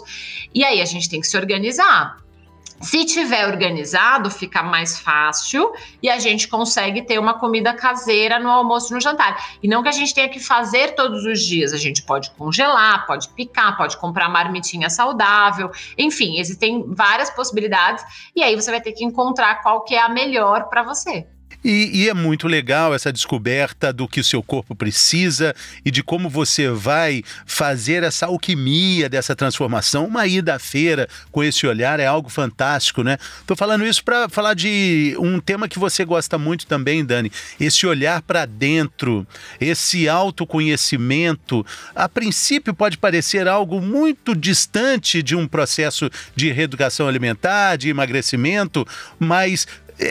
E 0.53 0.63
aí 0.63 0.79
a 0.79 0.85
gente 0.85 1.09
tem 1.09 1.19
que 1.19 1.27
se 1.27 1.37
organizar. 1.37 2.26
Se 2.79 3.05
tiver 3.05 3.47
organizado, 3.47 4.29
fica 4.29 4.61
mais 4.61 4.99
fácil 4.99 5.73
e 6.01 6.09
a 6.09 6.19
gente 6.19 6.47
consegue 6.47 7.01
ter 7.01 7.17
uma 7.17 7.33
comida 7.33 7.73
caseira 7.73 8.37
no 8.37 8.49
almoço 8.49 8.93
no 8.93 9.01
jantar. 9.01 9.57
E 9.63 9.67
não 9.67 9.81
que 9.81 9.89
a 9.89 9.93
gente 9.93 10.13
tenha 10.13 10.29
que 10.29 10.39
fazer 10.39 10.93
todos 10.93 11.25
os 11.25 11.41
dias, 11.41 11.73
a 11.73 11.77
gente 11.77 12.03
pode 12.03 12.29
congelar, 12.31 13.07
pode 13.07 13.29
picar, 13.29 13.75
pode 13.75 13.97
comprar 13.97 14.29
marmitinha 14.29 14.89
saudável, 14.89 15.71
enfim, 15.97 16.39
existem 16.39 16.85
várias 16.93 17.31
possibilidades 17.31 18.05
e 18.35 18.43
aí 18.43 18.55
você 18.55 18.69
vai 18.69 18.81
ter 18.81 18.91
que 18.91 19.03
encontrar 19.03 19.61
qual 19.63 19.83
que 19.83 19.95
é 19.95 20.01
a 20.01 20.09
melhor 20.09 20.69
para 20.69 20.83
você. 20.83 21.27
E, 21.63 22.03
e, 22.03 22.09
é 22.09 22.13
muito 22.13 22.47
legal 22.47 22.93
essa 22.93 23.11
descoberta 23.11 23.91
do 23.91 24.07
que 24.07 24.19
o 24.19 24.23
seu 24.23 24.43
corpo 24.43 24.75
precisa 24.75 25.55
e 25.83 25.89
de 25.89 26.03
como 26.03 26.29
você 26.29 26.69
vai 26.69 27.23
fazer 27.45 28.03
essa 28.03 28.27
alquimia 28.27 29.09
dessa 29.09 29.35
transformação. 29.35 30.05
Uma 30.05 30.27
ida 30.27 30.55
à 30.55 30.59
feira 30.59 31.09
com 31.31 31.43
esse 31.43 31.65
olhar 31.65 31.99
é 31.99 32.05
algo 32.05 32.29
fantástico, 32.29 33.03
né? 33.03 33.17
Tô 33.45 33.55
falando 33.55 33.85
isso 33.85 34.03
para 34.03 34.29
falar 34.29 34.53
de 34.53 35.15
um 35.19 35.39
tema 35.39 35.67
que 35.67 35.79
você 35.79 36.05
gosta 36.05 36.37
muito 36.37 36.67
também, 36.67 37.03
Dani. 37.03 37.31
Esse 37.59 37.87
olhar 37.87 38.21
para 38.21 38.45
dentro, 38.45 39.25
esse 39.59 40.07
autoconhecimento. 40.07 41.65
A 41.95 42.07
princípio 42.07 42.73
pode 42.73 42.97
parecer 42.97 43.47
algo 43.47 43.81
muito 43.81 44.35
distante 44.35 45.23
de 45.23 45.35
um 45.35 45.47
processo 45.47 46.09
de 46.35 46.51
reeducação 46.51 47.07
alimentar, 47.07 47.77
de 47.77 47.89
emagrecimento, 47.89 48.85
mas 49.19 49.67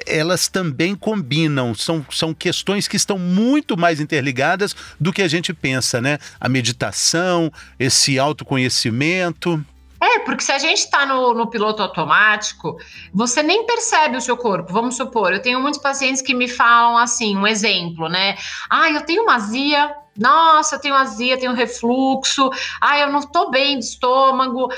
elas 0.07 0.49
também 0.49 0.95
combinam, 0.95 1.75
são, 1.75 2.05
são 2.11 2.35
questões 2.35 2.89
que 2.89 2.97
estão 2.97 3.19
muito 3.19 3.77
mais 3.77 4.01
interligadas 4.01 4.75
do 4.99 5.13
que 5.13 5.23
a 5.23 5.29
gente 5.29 5.53
pensa, 5.53 6.01
né? 6.01 6.19
A 6.41 6.49
meditação, 6.49 7.53
esse 7.79 8.19
autoconhecimento. 8.19 9.65
É, 10.01 10.19
porque 10.21 10.43
se 10.43 10.53
a 10.53 10.59
gente 10.59 10.79
está 10.79 11.07
no, 11.07 11.33
no, 11.33 11.49
piloto 11.49 11.83
automático, 11.83 12.77
você 13.13 13.43
nem 13.43 13.65
percebe 13.65 14.17
o 14.17 14.21
seu 14.21 14.37
corpo. 14.37 14.73
Vamos 14.73 14.97
supor, 14.97 15.33
eu 15.33 15.41
tenho 15.41 15.61
muitos 15.61 15.81
pacientes 15.81 16.21
que 16.21 16.35
me 16.35 16.49
falam 16.49 16.99
assim, 16.99 17.37
um 17.37 17.47
exemplo, 17.47 18.09
né? 18.09 18.37
Ah, 18.69 18.91
eu 18.91 19.01
tenho 19.03 19.23
uma 19.23 19.37
azia, 19.37 19.95
nossa, 20.19 20.77
eu 20.77 20.81
tenho 20.81 20.95
azia, 20.95 21.39
tenho 21.39 21.53
refluxo, 21.53 22.51
ah, 22.81 22.99
eu 22.99 23.11
não 23.11 23.23
tô 23.23 23.51
bem 23.51 23.79
de 23.79 23.85
estômago. 23.85 24.69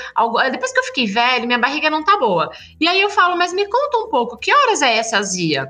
Depois 0.51 0.71
que 0.71 0.79
eu 0.79 0.83
fiquei 0.83 1.05
velho, 1.05 1.47
minha 1.47 1.59
barriga 1.59 1.89
não 1.89 2.03
tá 2.03 2.17
boa. 2.17 2.51
E 2.79 2.87
aí 2.87 3.01
eu 3.01 3.09
falo, 3.09 3.37
mas 3.37 3.53
me 3.53 3.65
conta 3.67 3.97
um 3.97 4.09
pouco, 4.09 4.37
que 4.37 4.53
horas 4.53 4.81
é 4.81 4.97
essa 4.97 5.17
azia? 5.17 5.69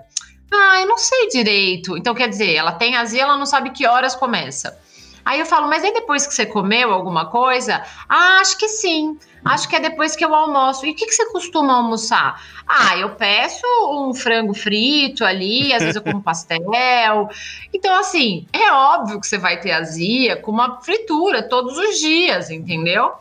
Ah, 0.52 0.82
eu 0.82 0.88
não 0.88 0.98
sei 0.98 1.28
direito. 1.28 1.96
Então, 1.98 2.16
quer 2.16 2.28
dizer, 2.28 2.56
ela 2.56 2.72
tem 2.72 2.96
azia, 2.96 3.24
ela 3.24 3.38
não 3.38 3.46
sabe 3.46 3.70
que 3.70 3.86
horas 3.86 4.16
começa. 4.16 4.80
Aí 5.24 5.40
eu 5.40 5.46
falo, 5.46 5.68
mas 5.68 5.84
aí 5.84 5.94
depois 5.94 6.26
que 6.26 6.34
você 6.34 6.46
comeu 6.46 6.92
alguma 6.92 7.28
coisa? 7.28 7.84
Ah, 8.08 8.40
acho 8.42 8.58
que 8.58 8.68
sim. 8.68 9.18
Acho 9.44 9.68
que 9.70 9.76
é 9.76 9.80
depois 9.80 10.16
que 10.16 10.24
eu 10.24 10.34
almoço. 10.34 10.86
E 10.86 10.92
o 10.92 10.96
que, 10.96 11.06
que 11.06 11.14
você 11.14 11.26
costuma 11.32 11.74
almoçar? 11.76 12.42
Ah, 12.68 12.98
eu 12.98 13.16
peço 13.16 13.66
um 13.92 14.14
frango 14.14 14.54
frito 14.54 15.24
ali, 15.24 15.74
às 15.74 15.82
vezes 15.82 15.96
eu 15.96 16.02
como 16.02 16.22
pastel. 16.24 17.30
Então, 17.74 17.98
assim, 18.00 18.46
é 18.52 18.72
óbvio 18.72 19.20
que 19.20 19.28
você 19.28 19.38
vai 19.38 19.60
ter 19.60 19.72
azia 19.72 20.36
com 20.38 20.52
uma 20.52 20.82
fritura 20.82 21.42
todos 21.44 21.78
os 21.78 22.00
dias, 22.00 22.50
entendeu? 22.50 23.12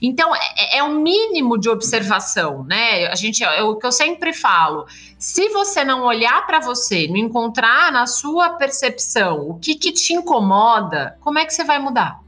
Então, 0.00 0.34
é, 0.34 0.78
é 0.78 0.82
um 0.82 1.00
mínimo 1.00 1.58
de 1.58 1.68
observação, 1.68 2.64
né? 2.64 3.06
A 3.06 3.14
gente, 3.14 3.42
é 3.42 3.62
o 3.62 3.76
que 3.76 3.86
eu 3.86 3.92
sempre 3.92 4.32
falo. 4.32 4.86
Se 5.18 5.48
você 5.48 5.84
não 5.84 6.04
olhar 6.04 6.46
para 6.46 6.60
você, 6.60 7.08
não 7.08 7.16
encontrar 7.16 7.90
na 7.90 8.06
sua 8.06 8.50
percepção 8.50 9.48
o 9.48 9.58
que, 9.58 9.74
que 9.74 9.92
te 9.92 10.12
incomoda, 10.12 11.16
como 11.20 11.38
é 11.38 11.44
que 11.44 11.52
você 11.52 11.64
vai 11.64 11.78
mudar? 11.78 12.23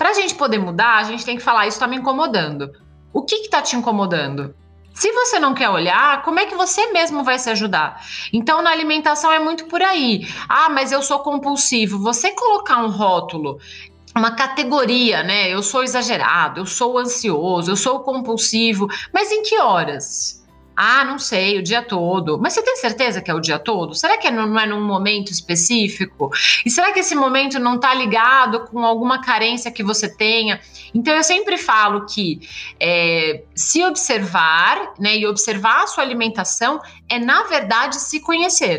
Para 0.00 0.08
a 0.08 0.14
gente 0.14 0.34
poder 0.34 0.56
mudar, 0.56 0.96
a 0.96 1.04
gente 1.04 1.26
tem 1.26 1.36
que 1.36 1.42
falar: 1.42 1.66
isso 1.66 1.76
está 1.76 1.86
me 1.86 1.94
incomodando. 1.94 2.72
O 3.12 3.20
que 3.20 3.34
está 3.34 3.60
te 3.60 3.76
incomodando? 3.76 4.54
Se 4.94 5.12
você 5.12 5.38
não 5.38 5.52
quer 5.52 5.68
olhar, 5.68 6.22
como 6.22 6.40
é 6.40 6.46
que 6.46 6.54
você 6.54 6.90
mesmo 6.90 7.22
vai 7.22 7.38
se 7.38 7.50
ajudar? 7.50 8.02
Então, 8.32 8.62
na 8.62 8.70
alimentação 8.70 9.30
é 9.30 9.38
muito 9.38 9.66
por 9.66 9.82
aí. 9.82 10.26
Ah, 10.48 10.70
mas 10.70 10.90
eu 10.90 11.02
sou 11.02 11.18
compulsivo. 11.18 11.98
Você 11.98 12.32
colocar 12.32 12.82
um 12.82 12.88
rótulo 12.88 13.58
uma 14.16 14.30
categoria, 14.30 15.22
né? 15.22 15.50
Eu 15.50 15.62
sou 15.62 15.84
exagerado, 15.84 16.60
eu 16.60 16.66
sou 16.66 16.98
ansioso, 16.98 17.70
eu 17.70 17.76
sou 17.76 18.00
compulsivo, 18.00 18.88
mas 19.12 19.30
em 19.30 19.42
que 19.42 19.58
horas? 19.60 20.39
Ah, 20.82 21.04
não 21.04 21.18
sei, 21.18 21.58
o 21.58 21.62
dia 21.62 21.82
todo. 21.82 22.38
Mas 22.38 22.54
você 22.54 22.62
tem 22.62 22.74
certeza 22.76 23.20
que 23.20 23.30
é 23.30 23.34
o 23.34 23.38
dia 23.38 23.58
todo? 23.58 23.94
Será 23.94 24.16
que 24.16 24.30
não 24.30 24.58
é 24.58 24.64
num 24.64 24.80
momento 24.80 25.30
específico? 25.30 26.30
E 26.64 26.70
será 26.70 26.90
que 26.90 27.00
esse 27.00 27.14
momento 27.14 27.58
não 27.58 27.74
está 27.74 27.92
ligado 27.92 28.60
com 28.60 28.82
alguma 28.82 29.20
carência 29.20 29.70
que 29.70 29.82
você 29.82 30.08
tenha? 30.08 30.58
Então 30.94 31.14
eu 31.14 31.22
sempre 31.22 31.58
falo 31.58 32.06
que 32.06 32.40
é, 32.80 33.42
se 33.54 33.84
observar, 33.84 34.94
né, 34.98 35.18
e 35.18 35.26
observar 35.26 35.82
a 35.82 35.86
sua 35.86 36.02
alimentação 36.02 36.80
é 37.10 37.18
na 37.18 37.42
verdade 37.42 37.96
se 37.96 38.18
conhecer. 38.18 38.78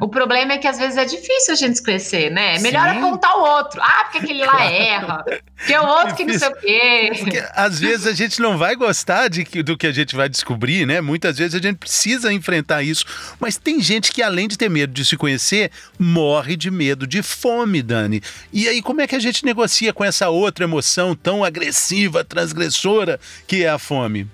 O 0.00 0.08
problema 0.08 0.54
é 0.54 0.58
que 0.58 0.66
às 0.66 0.78
vezes 0.78 0.96
é 0.96 1.04
difícil 1.04 1.54
a 1.54 1.56
gente 1.56 1.80
crescer, 1.80 2.30
né? 2.30 2.56
É 2.56 2.58
melhor 2.58 2.90
Sim. 2.90 2.98
apontar 2.98 3.36
o 3.38 3.40
outro. 3.40 3.80
Ah, 3.80 4.04
porque 4.04 4.18
aquele 4.18 4.44
lá 4.44 4.64
erra. 4.64 5.24
Porque 5.56 5.78
o 5.78 5.86
outro 5.86 6.14
que 6.14 6.24
não 6.24 6.38
sei 6.38 6.48
o 6.48 6.56
quê. 6.56 7.12
Porque 7.18 7.44
às 7.54 7.78
vezes 7.78 8.06
a 8.06 8.12
gente 8.12 8.40
não 8.40 8.58
vai 8.58 8.74
gostar 8.74 9.28
de 9.28 9.44
que, 9.44 9.62
do 9.62 9.76
que 9.76 9.86
a 9.86 9.92
gente 9.92 10.14
vai 10.14 10.28
descobrir, 10.28 10.86
né? 10.86 11.00
Muitas 11.00 11.38
vezes 11.38 11.54
a 11.54 11.62
gente 11.62 11.78
precisa 11.78 12.32
enfrentar 12.32 12.82
isso. 12.82 13.04
Mas 13.40 13.56
tem 13.56 13.80
gente 13.80 14.12
que, 14.12 14.22
além 14.22 14.48
de 14.48 14.58
ter 14.58 14.68
medo 14.68 14.92
de 14.92 15.04
se 15.04 15.16
conhecer, 15.16 15.70
morre 15.98 16.56
de 16.56 16.70
medo 16.70 17.06
de 17.06 17.22
fome, 17.22 17.80
Dani. 17.80 18.20
E 18.52 18.68
aí, 18.68 18.82
como 18.82 19.00
é 19.00 19.06
que 19.06 19.14
a 19.14 19.20
gente 19.20 19.44
negocia 19.44 19.92
com 19.92 20.04
essa 20.04 20.28
outra 20.28 20.64
emoção 20.64 21.14
tão 21.14 21.44
agressiva, 21.44 22.24
transgressora 22.24 23.18
que 23.46 23.64
é 23.64 23.70
a 23.70 23.78
fome? 23.78 24.28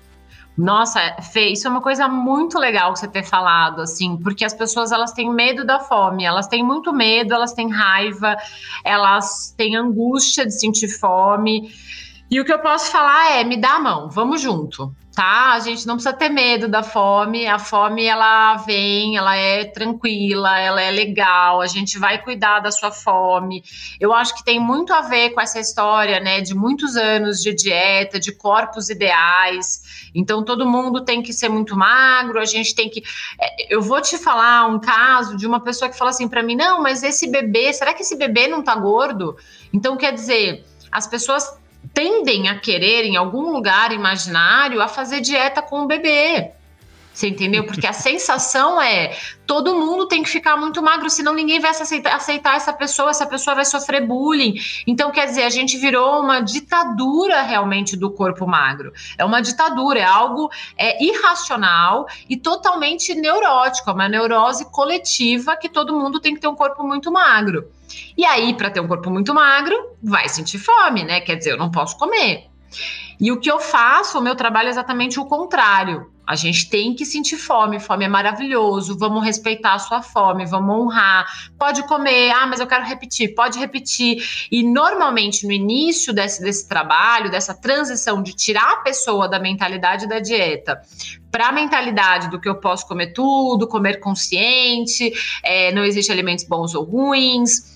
Nossa, 0.55 0.99
Fê, 1.33 1.47
isso 1.49 1.67
é 1.67 1.71
uma 1.71 1.81
coisa 1.81 2.07
muito 2.07 2.59
legal 2.59 2.93
que 2.93 2.99
você 2.99 3.07
ter 3.07 3.23
falado, 3.23 3.81
assim, 3.81 4.17
porque 4.17 4.45
as 4.45 4.53
pessoas 4.53 4.91
elas 4.91 5.11
têm 5.11 5.33
medo 5.33 5.65
da 5.65 5.79
fome, 5.79 6.23
elas 6.23 6.47
têm 6.47 6.63
muito 6.63 6.93
medo, 6.93 7.33
elas 7.33 7.53
têm 7.53 7.71
raiva, 7.71 8.37
elas 8.83 9.51
têm 9.57 9.75
angústia 9.75 10.45
de 10.45 10.53
sentir 10.53 10.89
fome. 10.89 11.71
E 12.33 12.39
o 12.39 12.43
que 12.43 12.51
eu 12.51 12.57
posso 12.57 12.89
falar 12.89 13.33
é: 13.33 13.43
me 13.43 13.55
dá 13.55 13.75
a 13.75 13.79
mão, 13.79 14.09
vamos 14.09 14.41
junto 14.41 14.91
tá? 15.13 15.53
A 15.53 15.59
gente 15.59 15.85
não 15.85 15.95
precisa 15.95 16.15
ter 16.15 16.29
medo 16.29 16.67
da 16.67 16.81
fome. 16.81 17.47
A 17.47 17.59
fome 17.59 18.05
ela 18.05 18.57
vem, 18.57 19.15
ela 19.15 19.35
é 19.35 19.65
tranquila, 19.65 20.57
ela 20.59 20.81
é 20.81 20.91
legal. 20.91 21.61
A 21.61 21.67
gente 21.67 21.99
vai 21.99 22.21
cuidar 22.21 22.59
da 22.59 22.71
sua 22.71 22.91
fome. 22.91 23.63
Eu 23.99 24.11
acho 24.13 24.35
que 24.35 24.43
tem 24.43 24.59
muito 24.59 24.93
a 24.93 25.01
ver 25.01 25.31
com 25.31 25.41
essa 25.41 25.59
história, 25.59 26.19
né, 26.19 26.41
de 26.41 26.55
muitos 26.55 26.95
anos 26.95 27.41
de 27.41 27.53
dieta, 27.53 28.19
de 28.19 28.31
corpos 28.31 28.89
ideais. 28.89 30.09
Então 30.13 30.43
todo 30.43 30.65
mundo 30.65 31.05
tem 31.05 31.21
que 31.21 31.31
ser 31.31 31.49
muito 31.49 31.75
magro. 31.75 32.39
A 32.39 32.45
gente 32.45 32.73
tem 32.73 32.89
que. 32.89 33.03
É, 33.39 33.73
eu 33.73 33.81
vou 33.81 34.01
te 34.01 34.17
falar 34.17 34.67
um 34.67 34.79
caso 34.79 35.37
de 35.37 35.45
uma 35.45 35.59
pessoa 35.59 35.89
que 35.89 35.97
fala 35.97 36.09
assim 36.09 36.27
para 36.27 36.43
mim: 36.43 36.55
não, 36.55 36.81
mas 36.81 37.03
esse 37.03 37.29
bebê, 37.29 37.71
será 37.71 37.93
que 37.93 38.01
esse 38.01 38.15
bebê 38.15 38.47
não 38.47 38.63
tá 38.63 38.75
gordo? 38.75 39.35
Então 39.71 39.95
quer 39.95 40.13
dizer, 40.13 40.65
as 40.91 41.07
pessoas 41.07 41.62
tendem 41.93 42.49
a 42.49 42.59
querer, 42.59 43.05
em 43.05 43.15
algum 43.15 43.51
lugar 43.51 43.91
imaginário, 43.91 44.81
a 44.81 44.87
fazer 44.87 45.21
dieta 45.21 45.61
com 45.61 45.83
o 45.83 45.87
bebê. 45.87 46.51
Você 47.13 47.27
entendeu? 47.27 47.63
Porque 47.65 47.85
a 47.85 47.93
sensação 47.93 48.81
é 48.81 49.15
todo 49.45 49.75
mundo 49.75 50.07
tem 50.07 50.23
que 50.23 50.29
ficar 50.29 50.57
muito 50.57 50.81
magro, 50.81 51.09
senão 51.09 51.33
ninguém 51.33 51.59
vai 51.59 51.69
aceitar, 51.69 52.15
aceitar, 52.15 52.55
essa 52.55 52.73
pessoa, 52.73 53.11
essa 53.11 53.25
pessoa 53.25 53.55
vai 53.55 53.65
sofrer 53.65 54.05
bullying. 54.05 54.55
Então, 54.87 55.11
quer 55.11 55.27
dizer, 55.27 55.43
a 55.43 55.49
gente 55.49 55.77
virou 55.77 56.19
uma 56.21 56.39
ditadura 56.39 57.43
realmente 57.43 57.95
do 57.95 58.09
corpo 58.09 58.47
magro. 58.47 58.91
É 59.15 59.23
uma 59.23 59.41
ditadura, 59.41 59.99
é 59.99 60.03
algo 60.03 60.49
é, 60.75 61.03
irracional 61.03 62.07
e 62.27 62.35
totalmente 62.35 63.13
neurótico, 63.13 63.91
é 63.91 63.93
uma 63.93 64.09
neurose 64.09 64.65
coletiva 64.71 65.55
que 65.55 65.69
todo 65.69 65.93
mundo 65.93 66.19
tem 66.19 66.33
que 66.33 66.41
ter 66.41 66.47
um 66.47 66.55
corpo 66.55 66.83
muito 66.83 67.11
magro. 67.11 67.69
E 68.17 68.25
aí, 68.25 68.55
para 68.55 68.71
ter 68.71 68.79
um 68.79 68.87
corpo 68.87 69.11
muito 69.11 69.35
magro, 69.35 69.75
vai 70.01 70.27
sentir 70.27 70.57
fome, 70.57 71.03
né? 71.03 71.21
Quer 71.21 71.35
dizer, 71.35 71.51
eu 71.51 71.57
não 71.57 71.69
posso 71.69 71.95
comer. 71.97 72.47
E 73.19 73.31
o 73.31 73.39
que 73.39 73.51
eu 73.51 73.59
faço, 73.59 74.17
o 74.17 74.21
meu 74.21 74.35
trabalho 74.35 74.67
é 74.67 74.71
exatamente 74.71 75.19
o 75.19 75.25
contrário. 75.25 76.12
A 76.25 76.35
gente 76.35 76.69
tem 76.69 76.95
que 76.95 77.05
sentir 77.05 77.37
fome, 77.37 77.79
fome 77.79 78.05
é 78.05 78.07
maravilhoso, 78.07 78.97
vamos 78.97 79.23
respeitar 79.23 79.73
a 79.73 79.79
sua 79.79 80.01
fome, 80.01 80.45
vamos 80.45 80.73
honrar. 80.73 81.25
Pode 81.59 81.83
comer, 81.83 82.31
ah, 82.31 82.47
mas 82.47 82.59
eu 82.59 82.67
quero 82.67 82.85
repetir, 82.85 83.35
pode 83.35 83.59
repetir. 83.59 84.23
E 84.49 84.63
normalmente 84.63 85.45
no 85.45 85.51
início 85.51 86.13
desse, 86.13 86.41
desse 86.41 86.67
trabalho, 86.67 87.29
dessa 87.29 87.53
transição 87.53 88.23
de 88.23 88.33
tirar 88.33 88.73
a 88.73 88.77
pessoa 88.77 89.27
da 89.27 89.39
mentalidade 89.39 90.07
da 90.07 90.19
dieta 90.19 90.81
para 91.29 91.47
a 91.47 91.51
mentalidade 91.51 92.29
do 92.29 92.39
que 92.39 92.47
eu 92.47 92.55
posso 92.55 92.87
comer 92.87 93.11
tudo, 93.11 93.67
comer 93.67 93.99
consciente, 93.99 95.11
é, 95.43 95.71
não 95.71 95.83
existe 95.83 96.11
alimentos 96.11 96.45
bons 96.45 96.75
ou 96.75 96.83
ruins 96.83 97.73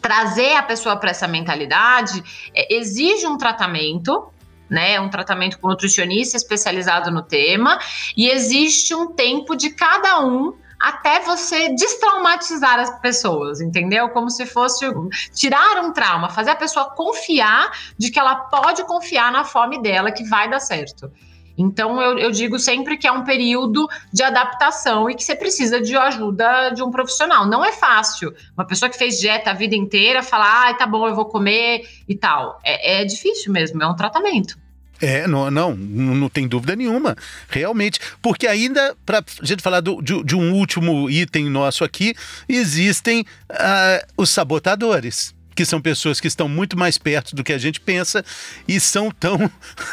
trazer 0.00 0.56
a 0.56 0.62
pessoa 0.62 0.96
para 0.96 1.10
essa 1.10 1.28
mentalidade 1.28 2.22
é, 2.54 2.74
exige 2.74 3.26
um 3.26 3.36
tratamento, 3.36 4.32
né? 4.72 4.98
Um 4.98 5.10
tratamento 5.10 5.58
com 5.58 5.68
nutricionista 5.68 6.36
especializado 6.36 7.10
no 7.10 7.22
tema, 7.22 7.78
e 8.16 8.28
existe 8.28 8.94
um 8.94 9.12
tempo 9.12 9.54
de 9.54 9.70
cada 9.70 10.20
um 10.24 10.54
até 10.80 11.20
você 11.20 11.68
destraumatizar 11.74 12.80
as 12.80 12.98
pessoas, 12.98 13.60
entendeu? 13.60 14.08
Como 14.08 14.28
se 14.28 14.44
fosse 14.44 14.84
tirar 15.32 15.84
um 15.84 15.92
trauma, 15.92 16.28
fazer 16.28 16.50
a 16.50 16.56
pessoa 16.56 16.90
confiar 16.90 17.70
de 17.96 18.10
que 18.10 18.18
ela 18.18 18.34
pode 18.34 18.82
confiar 18.84 19.30
na 19.30 19.44
fome 19.44 19.80
dela 19.80 20.10
que 20.10 20.24
vai 20.24 20.50
dar 20.50 20.58
certo. 20.58 21.12
Então, 21.56 22.00
eu, 22.00 22.18
eu, 22.18 22.30
digo 22.30 22.58
sempre 22.58 22.96
que 22.96 23.06
é 23.06 23.12
um 23.12 23.24
período 23.24 23.88
de 24.12 24.22
adaptação 24.22 25.08
e 25.08 25.14
que 25.14 25.22
você 25.22 25.36
precisa 25.36 25.80
de 25.80 25.96
ajuda 25.96 26.70
de 26.70 26.82
um 26.82 26.90
profissional. 26.90 27.46
Não 27.46 27.64
é 27.64 27.72
fácil. 27.72 28.34
Uma 28.56 28.66
pessoa 28.66 28.88
que 28.88 28.96
fez 28.96 29.18
dieta 29.18 29.50
a 29.50 29.54
vida 29.54 29.76
inteira 29.76 30.22
falar, 30.22 30.70
ah, 30.70 30.74
tá 30.74 30.86
bom, 30.86 31.06
eu 31.06 31.14
vou 31.14 31.26
comer 31.26 31.86
e 32.08 32.16
tal. 32.16 32.58
É, 32.64 33.02
é 33.02 33.04
difícil 33.04 33.52
mesmo, 33.52 33.82
é 33.82 33.86
um 33.86 33.94
tratamento. 33.94 34.61
É, 35.02 35.26
não, 35.26 35.50
não, 35.50 35.74
não 35.74 36.28
tem 36.28 36.46
dúvida 36.46 36.76
nenhuma, 36.76 37.16
realmente. 37.48 37.98
Porque 38.22 38.46
ainda, 38.46 38.96
para 39.04 39.18
a 39.18 39.44
gente 39.44 39.60
falar 39.60 39.80
do, 39.80 40.00
de, 40.00 40.22
de, 40.22 40.36
um 40.36 40.52
último 40.52 41.10
item 41.10 41.50
nosso 41.50 41.82
aqui, 41.82 42.14
existem 42.48 43.22
uh, 43.50 44.06
os 44.16 44.30
sabotadores 44.30 45.34
que 45.54 45.64
são 45.64 45.80
pessoas 45.80 46.20
que 46.20 46.26
estão 46.26 46.48
muito 46.48 46.78
mais 46.78 46.98
perto 46.98 47.34
do 47.34 47.44
que 47.44 47.52
a 47.52 47.58
gente 47.58 47.80
pensa 47.80 48.24
e 48.66 48.80
são 48.80 49.10
tão 49.10 49.38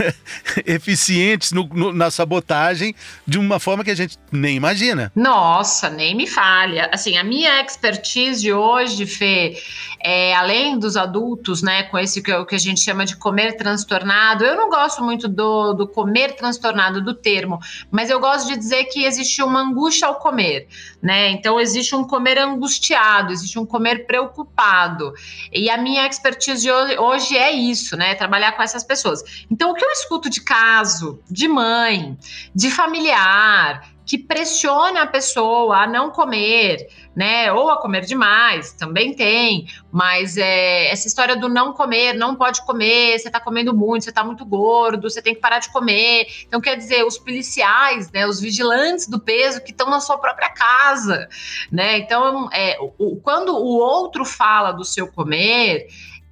eficientes 0.65 1.51
no, 1.51 1.65
no, 1.67 1.93
na 1.93 2.11
sabotagem 2.11 2.95
de 3.25 3.37
uma 3.37 3.59
forma 3.59 3.83
que 3.83 3.91
a 3.91 3.95
gente 3.95 4.17
nem 4.31 4.55
imagina. 4.55 5.11
Nossa, 5.15 5.89
nem 5.89 6.15
me 6.15 6.27
falha. 6.27 6.89
Assim, 6.93 7.17
a 7.17 7.23
minha 7.23 7.61
expertise 7.61 8.51
hoje, 8.51 9.05
Fê, 9.05 9.57
é, 10.01 10.33
além 10.35 10.79
dos 10.79 10.95
adultos, 10.95 11.61
né, 11.61 11.83
com 11.83 11.97
esse 11.97 12.21
que, 12.21 12.45
que 12.45 12.55
a 12.55 12.59
gente 12.59 12.81
chama 12.81 13.05
de 13.05 13.15
comer 13.15 13.57
transtornado, 13.57 14.45
eu 14.45 14.55
não 14.55 14.69
gosto 14.69 15.03
muito 15.03 15.27
do, 15.27 15.73
do 15.73 15.87
comer 15.87 16.35
transtornado, 16.35 17.03
do 17.03 17.13
termo, 17.13 17.59
mas 17.91 18.09
eu 18.09 18.19
gosto 18.19 18.47
de 18.47 18.57
dizer 18.57 18.85
que 18.85 19.03
existe 19.03 19.43
uma 19.43 19.61
angústia 19.61 20.07
ao 20.07 20.15
comer, 20.15 20.67
né? 21.01 21.29
Então, 21.31 21.59
existe 21.59 21.95
um 21.95 22.05
comer 22.05 22.37
angustiado, 22.37 23.33
existe 23.33 23.59
um 23.59 23.65
comer 23.65 24.05
preocupado. 24.05 25.13
E 25.59 25.69
a 25.69 25.77
minha 25.77 26.07
expertise 26.07 26.71
hoje 26.71 27.37
é 27.37 27.51
isso, 27.51 27.97
né? 27.97 28.15
Trabalhar 28.15 28.53
com 28.53 28.63
essas 28.63 28.81
pessoas. 28.81 29.21
Então, 29.51 29.71
o 29.71 29.73
que 29.73 29.83
eu 29.83 29.91
escuto 29.91 30.29
de 30.29 30.41
caso, 30.41 31.19
de 31.29 31.49
mãe, 31.49 32.17
de 32.55 32.71
familiar, 32.71 33.85
que 34.09 34.17
pressiona 34.17 35.03
a 35.03 35.07
pessoa 35.07 35.83
a 35.83 35.87
não 35.87 36.09
comer, 36.09 36.89
né? 37.15 37.53
Ou 37.53 37.69
a 37.69 37.79
comer 37.79 38.05
demais, 38.05 38.73
também 38.73 39.13
tem. 39.13 39.67
Mas 39.91 40.35
é, 40.35 40.89
essa 40.89 41.07
história 41.07 41.35
do 41.35 41.47
não 41.47 41.73
comer, 41.73 42.13
não 42.13 42.35
pode 42.35 42.65
comer, 42.65 43.19
você 43.19 43.27
está 43.27 43.39
comendo 43.39 43.71
muito, 43.71 44.05
você 44.05 44.09
está 44.09 44.23
muito 44.23 44.43
gordo, 44.43 45.07
você 45.07 45.21
tem 45.21 45.35
que 45.35 45.39
parar 45.39 45.59
de 45.59 45.71
comer. 45.71 46.25
Então, 46.47 46.59
quer 46.59 46.75
dizer, 46.75 47.05
os 47.05 47.19
policiais, 47.19 48.11
né? 48.11 48.25
Os 48.25 48.39
vigilantes 48.39 49.07
do 49.07 49.19
peso 49.19 49.61
que 49.61 49.69
estão 49.69 49.91
na 49.91 49.99
sua 49.99 50.17
própria 50.17 50.49
casa, 50.49 51.29
né? 51.71 51.99
Então, 51.99 52.49
é, 52.51 52.79
o, 52.97 53.15
quando 53.17 53.55
o 53.55 53.77
outro 53.77 54.25
fala 54.25 54.71
do 54.71 54.83
seu 54.83 55.07
comer, 55.11 55.85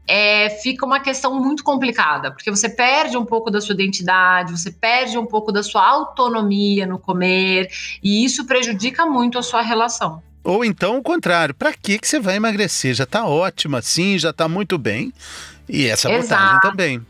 é, 0.07 0.49
fica 0.49 0.85
uma 0.85 0.99
questão 0.99 1.39
muito 1.39 1.63
complicada, 1.63 2.31
porque 2.31 2.49
você 2.49 2.69
perde 2.69 3.17
um 3.17 3.25
pouco 3.25 3.51
da 3.51 3.59
sua 3.59 3.73
identidade, 3.73 4.51
você 4.51 4.71
perde 4.71 5.17
um 5.17 5.25
pouco 5.25 5.51
da 5.51 5.61
sua 5.61 5.85
autonomia 5.85 6.85
no 6.85 6.97
comer, 6.97 7.69
e 8.01 8.23
isso 8.23 8.45
prejudica 8.45 9.05
muito 9.05 9.37
a 9.37 9.43
sua 9.43 9.61
relação. 9.61 10.23
Ou 10.43 10.63
então 10.63 10.97
o 10.97 11.03
contrário, 11.03 11.53
para 11.53 11.73
que 11.73 11.99
que 11.99 12.07
você 12.07 12.21
vai 12.21 12.37
emagrecer? 12.37 12.93
Já 12.93 13.03
está 13.03 13.25
ótimo 13.25 13.75
assim, 13.75 14.17
já 14.17 14.29
está 14.29 14.47
muito 14.47 14.77
bem. 14.77 15.11
E 15.67 15.87
essa 15.87 16.07
vantagem 16.07 16.59
também. 16.61 17.05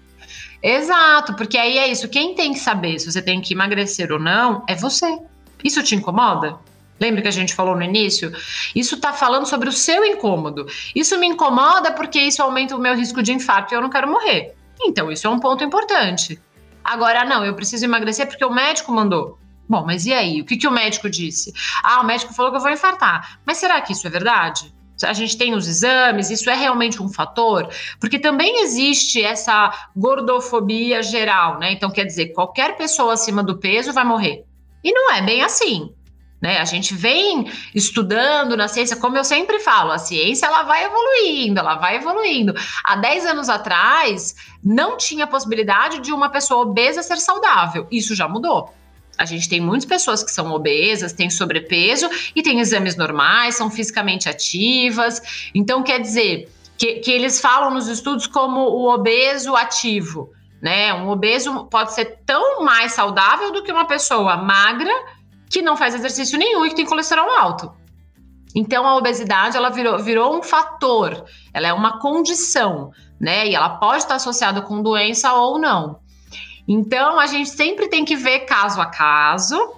Exato, 0.63 1.35
porque 1.35 1.55
aí 1.55 1.77
é 1.77 1.87
isso. 1.87 2.07
Quem 2.09 2.33
tem 2.33 2.53
que 2.53 2.59
saber 2.59 2.97
se 2.97 3.11
você 3.11 3.21
tem 3.21 3.39
que 3.39 3.53
emagrecer 3.53 4.11
ou 4.11 4.17
não 4.17 4.65
é 4.67 4.73
você. 4.73 5.19
Isso 5.63 5.83
te 5.83 5.93
incomoda? 5.93 6.57
Lembra 6.99 7.21
que 7.21 7.27
a 7.27 7.31
gente 7.31 7.53
falou 7.53 7.75
no 7.75 7.83
início? 7.83 8.31
Isso 8.75 8.95
está 8.95 9.13
falando 9.13 9.45
sobre 9.45 9.69
o 9.69 9.71
seu 9.71 10.03
incômodo. 10.03 10.65
Isso 10.95 11.17
me 11.19 11.27
incomoda 11.27 11.91
porque 11.91 12.19
isso 12.19 12.41
aumenta 12.41 12.75
o 12.75 12.79
meu 12.79 12.95
risco 12.95 13.21
de 13.21 13.31
infarto 13.31 13.73
e 13.73 13.75
eu 13.77 13.81
não 13.81 13.89
quero 13.89 14.07
morrer. 14.07 14.55
Então, 14.81 15.11
isso 15.11 15.27
é 15.27 15.29
um 15.29 15.39
ponto 15.39 15.63
importante. 15.63 16.39
Agora, 16.83 17.25
não, 17.25 17.45
eu 17.45 17.53
preciso 17.53 17.85
emagrecer 17.85 18.27
porque 18.27 18.45
o 18.45 18.53
médico 18.53 18.91
mandou. 18.91 19.37
Bom, 19.67 19.83
mas 19.85 20.05
e 20.05 20.13
aí? 20.13 20.41
O 20.41 20.45
que, 20.45 20.55
que 20.55 20.67
o 20.67 20.71
médico 20.71 21.09
disse? 21.09 21.53
Ah, 21.83 22.01
o 22.01 22.05
médico 22.05 22.33
falou 22.33 22.51
que 22.51 22.57
eu 22.57 22.61
vou 22.61 22.71
infartar. 22.71 23.39
Mas 23.45 23.57
será 23.57 23.81
que 23.81 23.91
isso 23.91 24.07
é 24.07 24.09
verdade? 24.09 24.73
A 25.03 25.13
gente 25.13 25.37
tem 25.37 25.53
os 25.53 25.67
exames, 25.67 26.31
isso 26.31 26.49
é 26.49 26.55
realmente 26.55 27.03
um 27.03 27.09
fator? 27.09 27.69
Porque 27.99 28.17
também 28.17 28.63
existe 28.63 29.21
essa 29.21 29.89
gordofobia 29.95 31.03
geral, 31.03 31.59
né? 31.59 31.71
Então, 31.71 31.91
quer 31.91 32.05
dizer, 32.05 32.27
qualquer 32.27 32.77
pessoa 32.77 33.13
acima 33.13 33.43
do 33.43 33.59
peso 33.59 33.93
vai 33.93 34.03
morrer. 34.03 34.43
E 34.83 34.91
não 34.91 35.11
é 35.11 35.21
bem 35.21 35.43
assim. 35.43 35.93
Né? 36.41 36.59
A 36.59 36.65
gente 36.65 36.93
vem 36.93 37.51
estudando 37.73 38.55
na 38.55 38.67
ciência, 38.67 38.95
como 38.95 39.17
eu 39.17 39.23
sempre 39.23 39.59
falo, 39.59 39.91
a 39.91 39.97
ciência 39.97 40.45
ela 40.45 40.63
vai 40.63 40.85
evoluindo, 40.85 41.59
ela 41.59 41.75
vai 41.75 41.95
evoluindo. 41.95 42.53
Há 42.83 42.95
10 42.95 43.25
anos 43.25 43.49
atrás, 43.49 44.35
não 44.63 44.97
tinha 44.97 45.25
possibilidade 45.25 45.99
de 45.99 46.13
uma 46.13 46.29
pessoa 46.29 46.61
obesa 46.61 47.01
ser 47.01 47.17
saudável. 47.17 47.87
Isso 47.89 48.13
já 48.13 48.27
mudou. 48.27 48.73
A 49.17 49.25
gente 49.25 49.49
tem 49.49 49.59
muitas 49.59 49.85
pessoas 49.85 50.23
que 50.23 50.31
são 50.31 50.51
obesas, 50.51 51.11
têm 51.11 51.29
sobrepeso 51.29 52.07
e 52.35 52.43
têm 52.43 52.59
exames 52.59 52.95
normais, 52.95 53.55
são 53.55 53.71
fisicamente 53.71 54.29
ativas. 54.29 55.49
Então, 55.55 55.81
quer 55.81 55.99
dizer, 55.99 56.47
que, 56.77 56.99
que 56.99 57.11
eles 57.11 57.41
falam 57.41 57.73
nos 57.73 57.87
estudos 57.87 58.27
como 58.27 58.61
o 58.61 58.93
obeso 58.93 59.55
ativo. 59.55 60.31
Né? 60.61 60.93
Um 60.93 61.09
obeso 61.09 61.65
pode 61.65 61.93
ser 61.93 62.19
tão 62.25 62.63
mais 62.63 62.93
saudável 62.93 63.51
do 63.51 63.63
que 63.63 63.71
uma 63.71 63.85
pessoa 63.85 64.37
magra 64.37 64.93
que 65.49 65.61
não 65.61 65.77
faz 65.77 65.95
exercício 65.95 66.37
nenhum 66.37 66.65
e 66.65 66.69
que 66.69 66.75
tem 66.75 66.85
colesterol 66.85 67.29
alto. 67.29 67.71
Então 68.55 68.87
a 68.87 68.95
obesidade 68.95 69.57
ela 69.57 69.69
virou, 69.69 69.99
virou 69.99 70.37
um 70.37 70.41
fator, 70.41 71.25
ela 71.53 71.67
é 71.67 71.73
uma 71.73 71.99
condição, 71.99 72.91
né? 73.19 73.47
E 73.47 73.55
ela 73.55 73.69
pode 73.77 74.03
estar 74.03 74.15
associada 74.15 74.61
com 74.61 74.81
doença 74.81 75.33
ou 75.33 75.59
não. 75.59 75.99
Então 76.67 77.19
a 77.19 77.27
gente 77.27 77.49
sempre 77.49 77.87
tem 77.87 78.03
que 78.03 78.15
ver 78.15 78.41
caso 78.41 78.81
a 78.81 78.85
caso. 78.85 79.75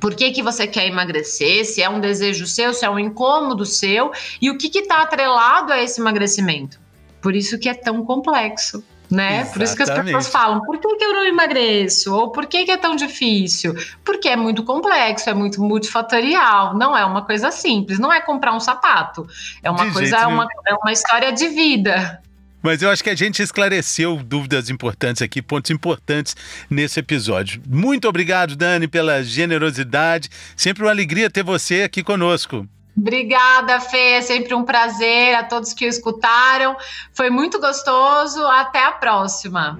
Por 0.00 0.14
que, 0.14 0.32
que 0.32 0.42
você 0.42 0.66
quer 0.66 0.86
emagrecer? 0.86 1.64
Se 1.64 1.82
é 1.82 1.88
um 1.88 2.00
desejo 2.00 2.46
seu, 2.46 2.74
se 2.74 2.84
é 2.84 2.90
um 2.90 2.98
incômodo 2.98 3.64
seu, 3.64 4.10
e 4.40 4.50
o 4.50 4.58
que 4.58 4.66
está 4.78 5.02
atrelado 5.02 5.72
a 5.72 5.80
esse 5.80 6.00
emagrecimento? 6.00 6.80
Por 7.20 7.34
isso 7.34 7.58
que 7.58 7.68
é 7.68 7.74
tão 7.74 8.04
complexo 8.04 8.84
né? 9.10 9.40
Exatamente. 9.40 9.52
Por 9.52 9.62
isso 9.62 9.76
que 9.76 9.82
as 9.82 9.90
pessoas 9.90 10.28
falam, 10.28 10.60
por 10.62 10.78
que, 10.78 10.96
que 10.96 11.04
eu 11.04 11.12
não 11.12 11.24
emagreço? 11.24 12.14
Ou 12.14 12.30
por 12.30 12.46
que, 12.46 12.64
que 12.64 12.70
é 12.70 12.76
tão 12.76 12.96
difícil? 12.96 13.74
Porque 14.04 14.28
é 14.28 14.36
muito 14.36 14.62
complexo, 14.62 15.28
é 15.28 15.34
muito 15.34 15.60
multifatorial, 15.62 16.76
não 16.76 16.96
é 16.96 17.04
uma 17.04 17.22
coisa 17.22 17.50
simples, 17.50 17.98
não 17.98 18.12
é 18.12 18.20
comprar 18.20 18.52
um 18.54 18.60
sapato, 18.60 19.26
é 19.62 19.70
uma 19.70 19.86
de 19.86 19.92
coisa, 19.92 20.16
é 20.16 20.26
uma, 20.26 20.46
é 20.66 20.74
uma 20.74 20.92
história 20.92 21.32
de 21.32 21.48
vida. 21.48 22.20
Mas 22.62 22.80
eu 22.80 22.90
acho 22.90 23.04
que 23.04 23.10
a 23.10 23.14
gente 23.14 23.42
esclareceu 23.42 24.16
dúvidas 24.24 24.70
importantes 24.70 25.20
aqui, 25.20 25.42
pontos 25.42 25.70
importantes 25.70 26.34
nesse 26.70 26.98
episódio. 26.98 27.60
Muito 27.68 28.08
obrigado, 28.08 28.56
Dani, 28.56 28.88
pela 28.88 29.22
generosidade. 29.22 30.30
Sempre 30.56 30.82
uma 30.82 30.90
alegria 30.90 31.28
ter 31.28 31.42
você 31.42 31.82
aqui 31.82 32.02
conosco. 32.02 32.66
Obrigada, 32.96 33.80
Fê. 33.80 34.12
É 34.12 34.22
sempre 34.22 34.54
um 34.54 34.64
prazer 34.64 35.34
a 35.34 35.42
todos 35.42 35.72
que 35.72 35.84
o 35.84 35.88
escutaram. 35.88 36.76
Foi 37.12 37.30
muito 37.30 37.60
gostoso. 37.60 38.44
Até 38.46 38.84
a 38.84 38.92
próxima. 38.92 39.78